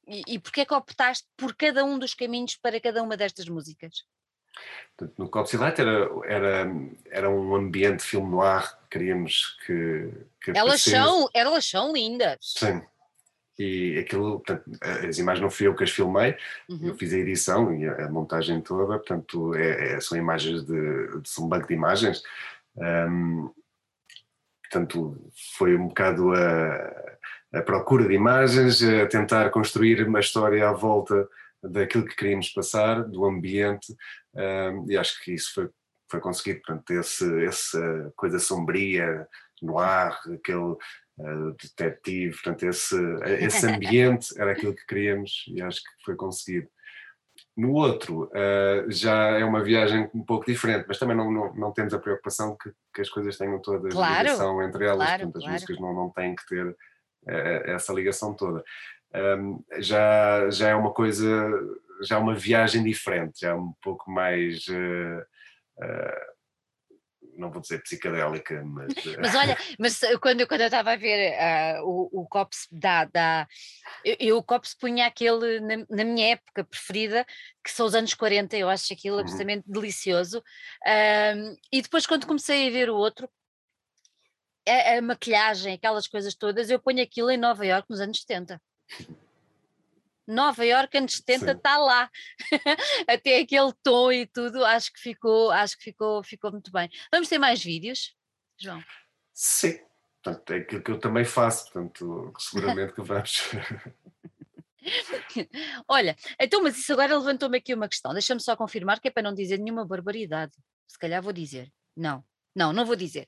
e, 0.07 0.23
e 0.27 0.39
porquê 0.39 0.61
é 0.61 0.65
que 0.65 0.73
optaste 0.73 1.27
por 1.37 1.55
cada 1.55 1.83
um 1.83 1.99
dos 1.99 2.13
caminhos 2.13 2.55
para 2.55 2.79
cada 2.79 3.01
uma 3.03 3.15
destas 3.15 3.47
músicas? 3.47 4.03
No 5.17 5.29
Copsilite 5.29 5.79
era, 5.79 6.09
era, 6.25 6.67
era 7.09 7.29
um 7.29 7.55
ambiente 7.55 8.03
filme 8.03 8.29
no 8.29 8.41
ar, 8.41 8.77
queríamos 8.89 9.57
que... 9.65 10.11
que 10.43 10.51
elas, 10.51 10.81
são, 10.81 11.29
elas 11.33 11.65
são 11.65 11.93
lindas. 11.93 12.37
Sim, 12.41 12.81
e 13.59 13.99
aquilo, 13.99 14.39
portanto, 14.39 14.63
as 14.81 15.17
imagens 15.17 15.43
não 15.43 15.51
fui 15.51 15.67
eu 15.67 15.75
que 15.75 15.83
as 15.83 15.91
filmei, 15.91 16.37
uhum. 16.69 16.87
eu 16.87 16.95
fiz 16.95 17.13
a 17.13 17.17
edição 17.17 17.75
e 17.75 17.85
a, 17.85 18.05
a 18.05 18.09
montagem 18.09 18.61
toda, 18.61 18.97
portanto, 18.97 19.53
é, 19.53 19.95
é, 19.95 19.99
são 19.99 20.17
imagens 20.17 20.63
de, 20.63 21.21
de, 21.21 21.41
um 21.41 21.49
banco 21.49 21.67
de 21.67 21.73
imagens. 21.73 22.23
Um, 22.77 23.51
portanto, 24.63 25.29
foi 25.57 25.75
um 25.75 25.89
bocado 25.89 26.31
a, 26.33 27.59
a, 27.59 27.61
procura 27.61 28.07
de 28.07 28.13
imagens, 28.13 28.81
a 28.81 29.05
tentar 29.07 29.49
construir 29.49 30.07
uma 30.07 30.21
história 30.21 30.69
à 30.69 30.71
volta 30.71 31.27
daquilo 31.61 32.05
que 32.05 32.15
queríamos 32.15 32.47
passar, 32.49 33.03
do 33.03 33.25
ambiente, 33.25 33.93
um, 34.33 34.89
e 34.89 34.97
acho 34.97 35.21
que 35.21 35.33
isso 35.33 35.53
foi, 35.53 35.69
foi 36.09 36.21
conseguido, 36.21 36.61
portanto, 36.61 36.91
esse, 36.91 37.43
essa 37.43 38.13
coisa 38.15 38.39
sombria 38.39 39.27
no 39.61 39.77
ar, 39.77 40.17
aquele 40.33 40.77
uh, 41.19 41.55
detetive, 41.61 42.33
portanto, 42.33 42.63
esse, 42.63 42.95
esse 43.39 43.67
ambiente 43.67 44.27
era 44.39 44.51
aquilo 44.51 44.75
que 44.75 44.85
queríamos 44.85 45.45
e 45.47 45.61
acho 45.61 45.77
que 45.77 46.03
foi 46.05 46.15
conseguido. 46.15 46.67
No 47.55 47.73
outro, 47.73 48.25
uh, 48.25 48.89
já 48.89 49.37
é 49.37 49.43
uma 49.43 49.63
viagem 49.63 50.09
um 50.13 50.23
pouco 50.23 50.45
diferente, 50.45 50.85
mas 50.87 50.97
também 50.97 51.15
não, 51.15 51.31
não, 51.31 51.53
não 51.53 51.71
temos 51.73 51.93
a 51.93 51.99
preocupação 51.99 52.55
que, 52.61 52.71
que, 52.93 53.01
as 53.01 53.09
coisas 53.09 53.37
tenham 53.37 53.61
toda 53.61 53.89
claro, 53.89 54.23
ligação 54.23 54.63
entre 54.63 54.85
elas, 54.85 55.05
claro, 55.05 55.23
portanto, 55.23 55.37
as 55.37 55.43
claro. 55.43 55.53
músicas 55.53 55.79
não, 55.79 55.93
não 55.93 56.09
têm 56.09 56.35
que 56.35 56.45
ter 56.47 56.65
uh, 56.67 57.69
essa 57.71 57.93
ligação 57.93 58.33
toda. 58.33 58.63
Um, 59.13 59.63
já, 59.79 60.49
já 60.49 60.69
é 60.69 60.75
uma 60.75 60.93
coisa, 60.93 61.51
já 62.03 62.15
é 62.15 62.19
uma 62.19 62.35
viagem 62.35 62.83
diferente, 62.83 63.41
já 63.41 63.49
é 63.49 63.55
um 63.55 63.73
pouco 63.81 64.09
mais. 64.09 64.65
Uh, 64.67 65.25
não 67.39 67.51
vou 67.51 67.61
dizer 67.61 67.81
psicadélica, 67.81 68.63
mas. 68.63 68.93
Eh, 69.09 69.17
mas 69.19 69.33
olha, 69.33 69.57
mas 69.79 69.99
quando, 70.21 70.45
quando 70.45 70.61
eu 70.61 70.67
estava 70.67 70.91
a 70.91 70.95
ver 70.95 71.33
uh, 71.33 71.83
o, 71.83 72.21
o 72.21 72.27
COPS 72.27 72.67
da. 72.71 73.05
da 73.05 73.47
eu, 74.03 74.15
eu, 74.19 74.37
o 74.37 74.43
COPS 74.43 74.73
punha 74.73 75.05
aquele 75.05 75.59
na, 75.59 75.85
na, 75.89 76.03
minha 76.03 76.33
época 76.33 76.63
preferida, 76.63 77.25
que 77.63 77.71
são 77.71 77.85
os 77.85 77.95
anos 77.95 78.13
40, 78.13 78.57
eu 78.57 78.69
acho 78.69 78.91
aquilo 78.93 79.15
uhum. 79.15 79.21
absolutamente 79.21 79.63
delicioso. 79.65 80.39
Uh, 80.85 81.57
e 81.71 81.81
depois, 81.81 82.05
quando 82.05 82.27
comecei 82.27 82.67
a 82.67 82.71
ver 82.71 82.89
o 82.89 82.95
outro, 82.95 83.29
a, 84.67 84.97
a 84.97 85.01
maquilhagem, 85.01 85.73
aquelas 85.73 86.07
coisas 86.07 86.35
todas, 86.35 86.69
eu 86.69 86.79
ponho 86.79 87.01
aquilo 87.01 87.31
em 87.31 87.37
Nova 87.37 87.65
York 87.65 87.89
nos 87.89 87.99
anos 88.01 88.19
70. 88.19 88.61
Nova 90.29 90.63
York 90.63 90.95
anos 90.95 91.15
70 91.15 91.53
está 91.53 91.77
lá, 91.77 92.09
até 93.09 93.39
aquele 93.39 93.73
tom 93.81 94.11
e 94.11 94.27
tudo, 94.27 94.63
acho 94.63 94.93
que 94.93 94.99
ficou, 94.99 95.49
acho 95.49 95.75
que 95.75 95.85
ficou, 95.85 96.23
ficou 96.23 96.51
muito 96.51 96.71
bem. 96.71 96.87
Vamos 97.11 97.27
ter 97.27 97.39
mais 97.39 97.63
vídeos, 97.63 98.15
João? 98.55 98.83
Sim, 99.33 99.79
portanto, 100.21 100.51
é 100.51 100.57
aquilo 100.57 100.83
que 100.83 100.91
eu 100.91 100.99
também 100.99 101.25
faço, 101.25 101.71
portanto, 101.71 102.31
seguramente 102.37 102.93
que 102.93 103.01
vamos. 103.01 103.41
Olha, 105.87 106.15
então, 106.39 106.61
mas 106.61 106.77
isso 106.77 106.93
agora 106.93 107.17
levantou-me 107.17 107.57
aqui 107.57 107.73
uma 107.73 107.89
questão, 107.89 108.13
deixa-me 108.13 108.39
só 108.39 108.55
confirmar 108.55 108.99
que 108.99 109.07
é 109.07 109.11
para 109.11 109.23
não 109.23 109.33
dizer 109.33 109.57
nenhuma 109.57 109.83
barbaridade, 109.83 110.53
se 110.87 110.99
calhar 110.99 111.23
vou 111.23 111.33
dizer, 111.33 111.73
não, 111.97 112.23
não, 112.55 112.71
não 112.71 112.85
vou 112.85 112.95
dizer. 112.95 113.27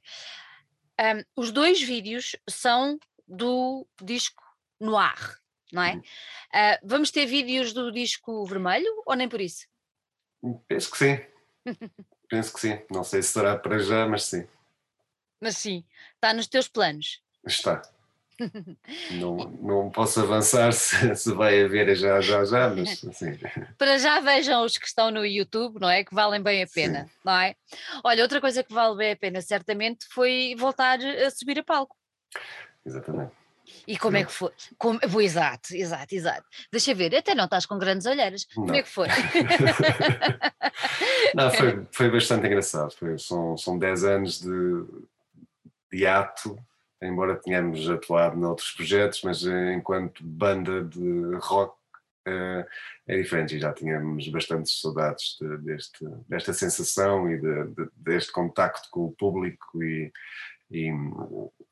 Um, 1.00 1.24
os 1.36 1.52
dois 1.52 1.82
vídeos 1.82 2.36
são 2.48 3.00
do 3.28 3.88
disco 4.04 4.44
Noir, 4.80 5.41
não 5.72 5.84
é? 5.84 5.96
Uh, 5.96 6.80
vamos 6.84 7.12
ter 7.12 7.26
vídeos 7.26 7.74
do 7.74 7.92
disco 7.92 8.46
vermelho 8.46 9.04
ou 9.06 9.16
nem 9.16 9.30
por 9.30 9.42
isso? 9.42 9.68
Penso 10.68 10.92
que 10.92 10.98
sim. 10.98 11.20
Penso 12.28 12.54
que 12.54 12.60
sim. 12.60 12.80
Não 12.90 13.04
sei 13.04 13.22
se 13.22 13.30
será 13.30 13.58
para 13.58 13.80
já, 13.80 14.08
mas 14.08 14.24
sim. 14.24 14.48
Mas 15.40 15.58
sim, 15.58 15.84
está 16.16 16.34
nos 16.34 16.48
teus 16.48 16.68
planos. 16.68 17.22
Está. 17.46 17.82
não, 19.12 19.36
não 19.62 19.90
posso 19.92 20.20
avançar 20.20 20.72
se, 20.74 21.16
se 21.16 21.34
vai 21.34 21.64
haver 21.64 21.96
já, 21.96 22.22
já, 22.22 22.44
já, 22.46 22.70
mas 22.70 23.00
sim. 23.14 23.38
Para 23.78 23.98
já 23.98 24.20
vejam 24.20 24.64
os 24.64 24.78
que 24.78 24.88
estão 24.88 25.12
no 25.12 25.26
YouTube, 25.26 25.80
não 25.80 25.90
é? 25.90 26.04
Que 26.04 26.14
valem 26.14 26.42
bem 26.42 26.64
a 26.64 26.68
pena, 26.68 27.06
sim. 27.06 27.12
não 27.24 27.34
é? 27.34 27.56
Olha, 28.04 28.24
outra 28.24 28.42
coisa 28.42 28.64
que 28.64 28.74
vale 28.74 28.98
bem 28.98 29.12
a 29.12 29.16
pena, 29.16 29.42
certamente, 29.42 30.06
foi 30.10 30.56
voltar 30.58 31.00
a 31.00 31.30
subir 31.30 31.60
a 31.60 31.64
palco. 31.64 31.96
Exatamente. 32.86 33.41
E 33.88 33.98
como 33.98 34.18
é 34.18 34.24
que 34.24 34.32
foi? 34.32 34.52
Como, 34.78 35.00
exato, 35.22 35.76
exato, 35.76 36.16
exato. 36.16 36.46
Deixa 36.72 36.94
ver, 36.94 37.16
até 37.16 37.36
não 37.36 37.46
estás 37.46 37.66
com 37.66 37.78
grandes 37.78 38.06
olheiras. 38.06 38.48
Não. 38.56 38.66
Como 38.66 38.76
é 38.76 38.84
que 38.84 38.90
foi? 38.90 39.08
não, 41.36 41.52
foi, 41.52 41.86
foi 41.92 42.12
bastante 42.12 42.48
engraçado. 42.48 42.92
Foi, 42.92 43.18
são, 43.18 43.58
são 43.58 43.78
10 43.78 44.04
anos 44.04 44.42
de, 44.42 44.86
de 45.92 46.06
ato, 46.06 46.58
embora 47.02 47.36
tenhamos 47.36 47.90
atuado 47.90 48.38
noutros 48.38 48.72
projetos, 48.72 49.22
mas 49.24 49.46
eh, 49.46 49.74
enquanto 49.74 50.24
banda 50.24 50.84
de 50.84 51.36
rock 51.42 51.76
uh, 52.28 52.66
é 53.08 53.18
diferente 53.18 53.56
e 53.56 53.60
já 53.60 53.74
tínhamos 53.74 54.28
bastantes 54.30 54.80
saudades 54.80 55.38
de, 55.40 55.58
deste, 55.58 56.06
desta 56.28 56.54
sensação 56.54 57.30
e 57.30 57.40
de, 57.40 57.64
de, 57.74 57.90
deste 57.96 58.32
contacto 58.32 58.88
com 58.92 59.06
o 59.06 59.12
público 59.12 59.84
e, 59.84 60.12
e 60.70 60.92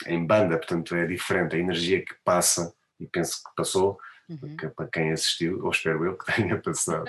em 0.08 0.26
banda, 0.26 0.58
portanto 0.58 0.96
é 0.96 1.06
diferente 1.06 1.56
a 1.56 1.60
energia 1.60 2.04
que 2.04 2.16
passa, 2.24 2.74
e 3.00 3.08
penso 3.08 3.38
que 3.44 3.56
passou, 3.56 3.98
uhum. 4.30 4.56
que, 4.56 4.68
para 4.70 4.88
quem 4.88 5.12
assistiu, 5.12 5.64
ou 5.64 5.72
espero 5.72 6.06
eu 6.06 6.18
que 6.18 6.34
tenha 6.34 6.58
passado. 6.62 7.06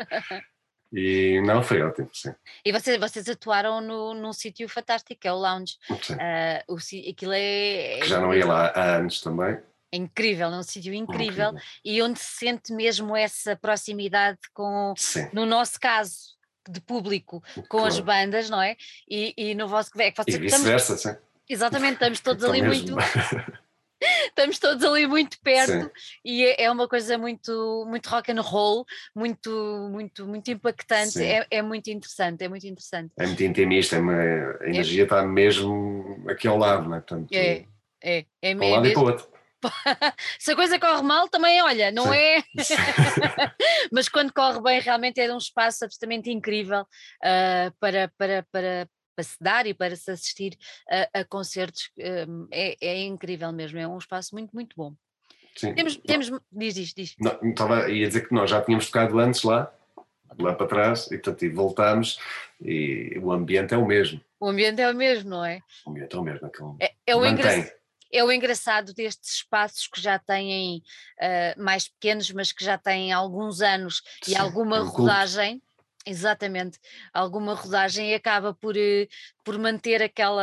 E 0.92 1.40
não, 1.42 1.62
foi 1.62 1.82
ótimo, 1.82 2.10
sim. 2.12 2.34
E 2.64 2.72
vocês, 2.72 2.98
vocês 2.98 3.28
atuaram 3.28 3.80
no, 3.80 4.12
num 4.12 4.32
sítio 4.32 4.68
fantástico, 4.68 5.20
que 5.20 5.28
é 5.28 5.32
o 5.32 5.36
Lounge. 5.36 5.76
Uh, 5.88 6.74
o, 6.74 6.76
aquilo 6.76 7.32
é. 7.32 8.00
Que 8.00 8.08
já 8.08 8.20
não 8.20 8.34
ia 8.34 8.44
lá 8.44 8.66
há 8.68 8.96
anos 8.96 9.20
também. 9.20 9.58
É 9.92 9.96
incrível, 9.96 10.48
é 10.48 10.58
um 10.58 10.62
sítio 10.62 10.94
incrível, 10.94 11.48
incrível, 11.48 11.54
e 11.84 12.00
onde 12.00 12.18
se 12.18 12.46
sente 12.46 12.72
mesmo 12.72 13.16
essa 13.16 13.56
proximidade 13.56 14.38
com, 14.52 14.94
sim. 14.96 15.28
no 15.32 15.44
nosso 15.44 15.80
caso, 15.80 16.36
de 16.68 16.80
público, 16.80 17.42
com 17.54 17.78
claro. 17.78 17.86
as 17.88 17.98
bandas, 17.98 18.48
não 18.48 18.62
é? 18.62 18.76
E, 19.08 19.34
e 19.36 19.54
no 19.54 19.66
vosso. 19.66 19.90
É 19.98 20.12
que 20.12 20.16
vocês, 20.16 20.36
e 20.36 20.40
vice-versa, 20.40 20.96
sim 20.96 21.16
Exatamente, 21.50 21.94
estamos 21.94 22.20
todos 22.20 22.44
ali 22.44 22.62
muito. 22.62 22.94
estamos 24.28 24.58
todos 24.58 24.84
ali 24.84 25.06
muito 25.06 25.38
perto 25.42 25.72
Sim. 25.72 25.90
e 26.24 26.44
é, 26.44 26.62
é, 26.62 26.70
uma 26.70 26.88
coisa 26.88 27.18
muito 27.18 27.84
muito 27.86 28.08
rock 28.08 28.32
and 28.32 28.40
roll 28.40 28.86
muito 29.14 29.88
muito 29.90 30.26
muito 30.26 30.50
impactante 30.50 31.22
é, 31.22 31.46
é, 31.50 31.60
muito 31.60 31.90
interessante 31.90 32.44
é 32.44 32.48
muito 32.48 32.66
interessante 32.66 33.12
é 33.18 33.26
muito 33.26 33.44
intimista 33.44 33.96
é 33.96 33.98
uma, 33.98 34.14
a 34.14 34.68
energia 34.68 35.02
é. 35.02 35.04
está 35.04 35.22
mesmo 35.22 36.24
aqui 36.28 36.48
ao 36.48 36.56
lado 36.56 36.88
não 36.88 36.96
é? 36.96 37.00
Portanto, 37.00 37.32
é 37.32 37.64
é 38.02 38.24
é 38.40 38.54
para 38.54 38.66
um 38.66 38.70
lado 38.70 38.86
e 38.86 38.92
para 38.92 39.02
o 39.02 39.06
outro 39.06 39.28
se 40.38 40.52
a 40.52 40.56
coisa 40.56 40.78
corre 40.78 41.02
mal 41.02 41.28
também 41.28 41.60
olha 41.62 41.90
não 41.90 42.04
Sim. 42.04 42.16
é 42.16 42.42
mas 43.92 44.08
quando 44.08 44.32
corre 44.32 44.62
bem 44.62 44.80
realmente 44.80 45.20
é 45.20 45.30
um 45.30 45.36
espaço 45.36 45.84
absolutamente 45.84 46.30
incrível 46.30 46.82
uh, 46.82 47.70
para 47.78 48.10
para 48.16 48.46
para 48.50 48.88
para 49.14 49.24
se 49.24 49.36
dar 49.40 49.66
e 49.66 49.74
para 49.74 49.94
se 49.96 50.10
assistir 50.10 50.56
a, 50.88 51.20
a 51.20 51.24
concertos 51.24 51.90
um, 52.28 52.46
é, 52.50 52.76
é, 52.80 53.02
incrível 53.02 53.52
mesmo, 53.52 53.78
é 53.78 53.86
um 53.86 53.98
espaço 53.98 54.34
muito, 54.34 54.52
muito 54.52 54.76
bom. 54.76 54.94
Sim. 55.56 55.74
Temos, 55.74 55.96
temos 55.96 56.30
diz, 56.52 56.74
diz, 56.74 56.94
diz. 56.94 57.16
Não, 57.18 57.38
estava, 57.42 57.90
ia 57.90 58.06
dizer 58.06 58.28
que 58.28 58.34
nós 58.34 58.48
já 58.48 58.62
tínhamos 58.62 58.86
tocado 58.86 59.18
antes 59.18 59.42
lá, 59.42 59.72
lá 60.38 60.54
para 60.54 60.66
trás, 60.66 61.06
e 61.06 61.18
portanto 61.18 61.44
e 61.44 61.48
voltámos 61.48 62.18
e 62.62 63.18
o 63.20 63.32
ambiente 63.32 63.74
é 63.74 63.76
o 63.76 63.86
mesmo. 63.86 64.20
O 64.38 64.48
ambiente 64.48 64.80
é 64.80 64.90
o 64.90 64.94
mesmo, 64.94 65.30
não 65.30 65.44
é? 65.44 65.60
O 65.84 65.90
ambiente 65.90 66.14
é 66.14 66.18
o 66.18 66.22
mesmo, 66.22 66.46
aquele 66.46 66.74
é, 66.80 66.94
é 67.06 67.16
o 67.16 67.26
engraçado 67.26 67.80
é 68.12 68.24
o 68.24 68.32
engraçado 68.32 68.92
destes 68.92 69.36
espaços 69.36 69.86
que 69.86 70.00
já 70.00 70.18
têm 70.18 70.82
uh, 71.18 71.62
mais 71.62 71.88
pequenos, 71.88 72.30
mas 72.32 72.50
que 72.52 72.64
já 72.64 72.76
têm 72.76 73.12
alguns 73.12 73.60
anos 73.60 74.02
Sim, 74.22 74.32
e 74.32 74.36
alguma 74.36 74.80
rodagem. 74.80 75.62
Exatamente, 76.06 76.78
alguma 77.12 77.54
rodagem 77.54 78.14
acaba 78.14 78.54
por, 78.54 78.74
eh, 78.76 79.06
por 79.44 79.58
manter 79.58 80.02
aquela. 80.02 80.42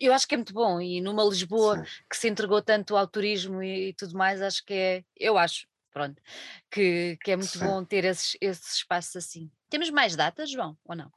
Eu 0.00 0.14
acho 0.14 0.26
que 0.26 0.34
é 0.34 0.38
muito 0.38 0.54
bom, 0.54 0.80
e 0.80 1.02
numa 1.02 1.22
Lisboa 1.22 1.84
Sim. 1.84 1.84
que 2.08 2.16
se 2.16 2.28
entregou 2.28 2.62
tanto 2.62 2.96
ao 2.96 3.06
turismo 3.06 3.62
e, 3.62 3.88
e 3.88 3.92
tudo 3.92 4.16
mais, 4.16 4.40
acho 4.40 4.64
que 4.64 4.72
é. 4.72 5.04
Eu 5.14 5.36
acho, 5.36 5.66
pronto, 5.92 6.20
que, 6.70 7.18
que 7.22 7.30
é 7.30 7.36
muito 7.36 7.58
Sim. 7.58 7.64
bom 7.66 7.84
ter 7.84 8.04
esses, 8.06 8.38
esses 8.40 8.76
espaços 8.76 9.16
assim. 9.16 9.50
Temos 9.68 9.90
mais 9.90 10.16
datas, 10.16 10.50
João, 10.50 10.78
ou 10.84 10.96
não? 10.96 11.10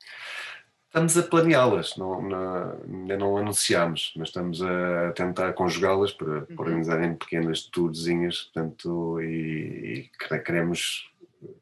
Estamos 0.87 1.15
a 1.17 1.23
planeá-las, 1.23 1.95
não, 1.97 2.21
não, 2.21 2.81
ainda 2.83 3.15
não 3.17 3.37
anunciámos, 3.37 4.11
mas 4.17 4.29
estamos 4.29 4.59
a 4.61 5.11
tentar 5.13 5.53
conjugá-las 5.53 6.11
para, 6.11 6.39
Uhum. 6.39 6.45
para 6.47 6.61
organizarem 6.63 7.15
pequenas 7.15 7.61
tourzinhas, 7.61 8.41
portanto, 8.45 9.21
e, 9.21 10.09
e 10.27 10.39
queremos 10.39 11.09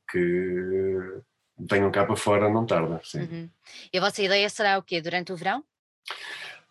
que 0.10 1.22
venham 1.58 1.92
cá 1.92 2.06
para 2.06 2.16
fora 2.16 2.50
não 2.50 2.66
tarda, 2.66 3.02
sim. 3.04 3.22
Uhum. 3.22 3.50
E 3.92 3.98
a 3.98 4.02
vossa 4.02 4.22
ideia 4.22 4.48
será 4.50 4.78
o 4.78 4.84
quê? 4.84 5.02
Durante 5.02 5.32
o 5.32 5.36
verão? 5.36 5.64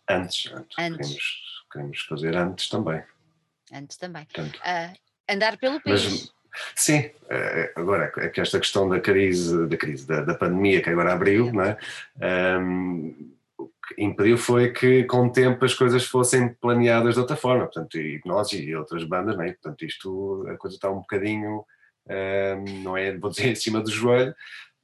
Antes, 0.09 0.53
antes, 0.53 0.77
Antes. 0.79 1.09
Queremos, 1.09 1.65
queremos 1.73 2.01
fazer 2.03 2.37
antes 2.37 2.69
também. 2.69 3.03
Antes 3.73 3.97
também. 3.97 4.27
Ah, 4.65 4.93
andar 5.29 5.57
pelo 5.57 5.81
Mas, 5.85 6.05
país. 6.05 6.33
sim, 6.77 7.11
eh, 7.29 7.73
agora 7.75 8.13
é 8.19 8.29
que 8.29 8.41
esta 8.41 8.61
questão 8.61 8.89
da 8.89 9.01
crise, 9.01 9.67
da 9.67 9.77
crise, 9.77 10.07
da, 10.07 10.23
da 10.23 10.35
pandemia 10.35 10.81
que 10.81 10.91
agora 10.91 11.13
abriu, 11.13 11.53
não 11.53 11.65
é? 11.65 11.77
Ahm, 12.21 13.33
o 13.59 13.67
que 13.67 14.03
impediu 14.03 14.39
foi 14.39 14.73
que 14.73 15.05
com 15.05 15.27
o 15.27 15.33
tempo 15.33 15.65
as 15.65 15.75
coisas 15.75 16.05
fossem 16.05 16.55
planeadas 16.55 17.15
de 17.15 17.21
outra 17.21 17.37
forma, 17.37 17.65
portanto, 17.65 17.99
e 17.99 18.21
nós 18.25 18.53
e 18.53 18.75
outras 18.77 19.03
bandas, 19.05 19.37
não 19.37 19.43
é? 19.45 19.53
Portanto, 19.53 19.85
isto, 19.85 20.47
a 20.49 20.57
coisa 20.57 20.77
está 20.77 20.89
um 20.89 21.01
bocadinho, 21.01 21.65
ahm, 22.09 22.83
não 22.85 22.97
é, 22.97 23.17
vou 23.19 23.31
dizer, 23.31 23.49
em 23.51 23.55
cima 23.57 23.81
do 23.81 23.91
joelho, 23.91 24.35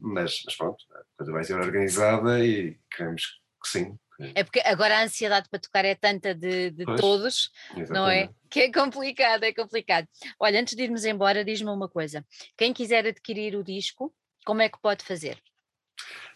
mas, 0.03 0.43
mas 0.45 0.57
pronto, 0.57 0.85
a 0.93 1.03
coisa 1.17 1.33
vai 1.33 1.45
ser 1.45 1.55
organizada 1.61 2.45
e 2.45 2.77
queremos 2.91 3.41
que 3.63 3.69
sim. 3.69 3.97
É 4.35 4.45
porque 4.45 4.61
agora 4.61 4.99
a 4.99 5.03
ansiedade 5.03 5.49
para 5.49 5.59
tocar 5.59 5.85
é 5.85 5.95
tanta 5.97 6.33
de, 6.35 6.71
de 6.71 6.85
Pois, 6.85 7.01
todos, 7.01 7.51
não 7.89 8.09
é? 8.09 8.25
Exatamente. 8.25 8.35
Que 8.51 8.61
é 8.61 8.73
complicado, 8.73 9.43
é 9.45 9.53
complicado. 9.53 10.07
Olha, 10.39 10.61
antes 10.61 10.77
de 10.77 10.83
irmos 10.85 11.05
embora, 11.05 11.45
diz-me 11.45 11.71
uma 11.71 11.89
coisa: 11.89 12.25
quem 12.57 12.73
quiser 12.73 13.05
adquirir 13.07 13.57
o 13.57 13.65
disco, 13.65 14.15
como 14.45 14.63
é 14.63 14.69
que 14.69 14.81
pode 14.81 15.05
fazer? 15.05 15.43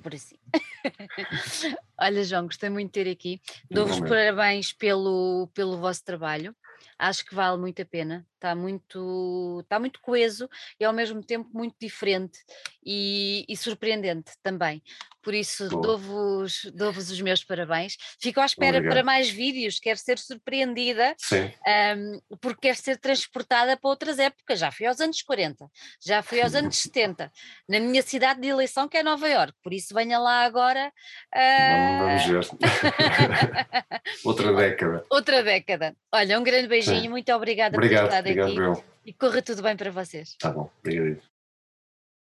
Por 0.04 0.14
assim. 0.14 0.38
Olha, 2.00 2.24
João, 2.24 2.46
gostei 2.46 2.70
muito 2.70 2.88
de 2.94 3.04
ter 3.04 3.10
aqui. 3.10 3.42
Dou-vos 3.72 4.00
parabéns 4.02 4.74
pelo, 4.74 5.50
pelo 5.54 5.78
vosso 5.78 6.04
trabalho. 6.04 6.56
Acho 7.00 7.26
que 7.26 7.34
vale 7.34 7.58
muito 7.58 7.82
a 7.82 7.86
pena. 7.86 8.28
Está 8.38 8.54
muito, 8.54 9.60
está 9.64 9.80
muito 9.80 10.00
coeso 10.00 10.48
e 10.80 10.86
ao 10.86 10.94
mesmo 10.94 11.24
tempo 11.24 11.50
muito 11.52 11.76
diferente 11.82 12.38
e, 12.86 13.44
e 13.50 13.58
surpreendente 13.58 14.32
também. 14.44 14.82
Por 15.28 15.34
isso, 15.34 15.68
dou-vos 15.68 16.72
dou 16.74 16.90
os 16.90 17.20
meus 17.20 17.44
parabéns. 17.44 17.98
Fico 18.22 18.40
à 18.40 18.46
espera 18.46 18.78
Obrigado. 18.78 18.94
para 18.94 19.04
mais 19.04 19.30
vídeos. 19.30 19.78
Quero 19.78 20.00
ser 20.00 20.18
surpreendida 20.18 21.14
um, 21.98 22.38
porque 22.40 22.70
quer 22.70 22.78
ser 22.78 22.96
transportada 22.98 23.76
para 23.76 23.90
outras 23.90 24.20
épocas. 24.20 24.60
Já 24.60 24.72
fui 24.72 24.86
aos 24.86 25.02
anos 25.02 25.22
40, 25.22 25.68
já 26.02 26.24
fui 26.24 26.40
aos 26.40 26.56
anos 26.56 26.78
70, 26.80 27.30
na 27.68 27.78
minha 27.82 28.02
cidade 28.02 28.40
de 28.40 28.48
eleição, 28.48 28.88
que 28.88 28.96
é 28.96 29.04
Nova 29.04 29.28
Iorque, 29.28 29.58
por 29.62 29.74
isso 29.74 29.94
venha 29.94 30.18
lá 30.18 30.46
agora. 30.46 30.94
vamos, 31.34 32.22
ah, 32.24 32.24
vamos 32.24 32.50
ver. 32.50 32.58
Outra 34.24 34.54
década. 34.54 35.06
outra 35.10 35.44
década. 35.44 35.96
Olha, 36.14 36.40
um 36.40 36.44
grande 36.44 36.68
beijinho, 36.70 37.02
Sim. 37.02 37.10
muito 37.10 37.32
obrigada 37.34 37.76
Obrigado, 37.76 38.04
por 38.04 38.10
ter 38.10 38.16
estado 38.30 38.52
obrigado, 38.52 38.84
e 39.06 39.14
corra 39.14 39.42
tudo 39.42 39.62
bem 39.62 39.76
para 39.76 39.92
vocês. 39.92 40.36
Tá 40.40 40.52
bom, 40.52 40.70
obrigado. 40.80 41.22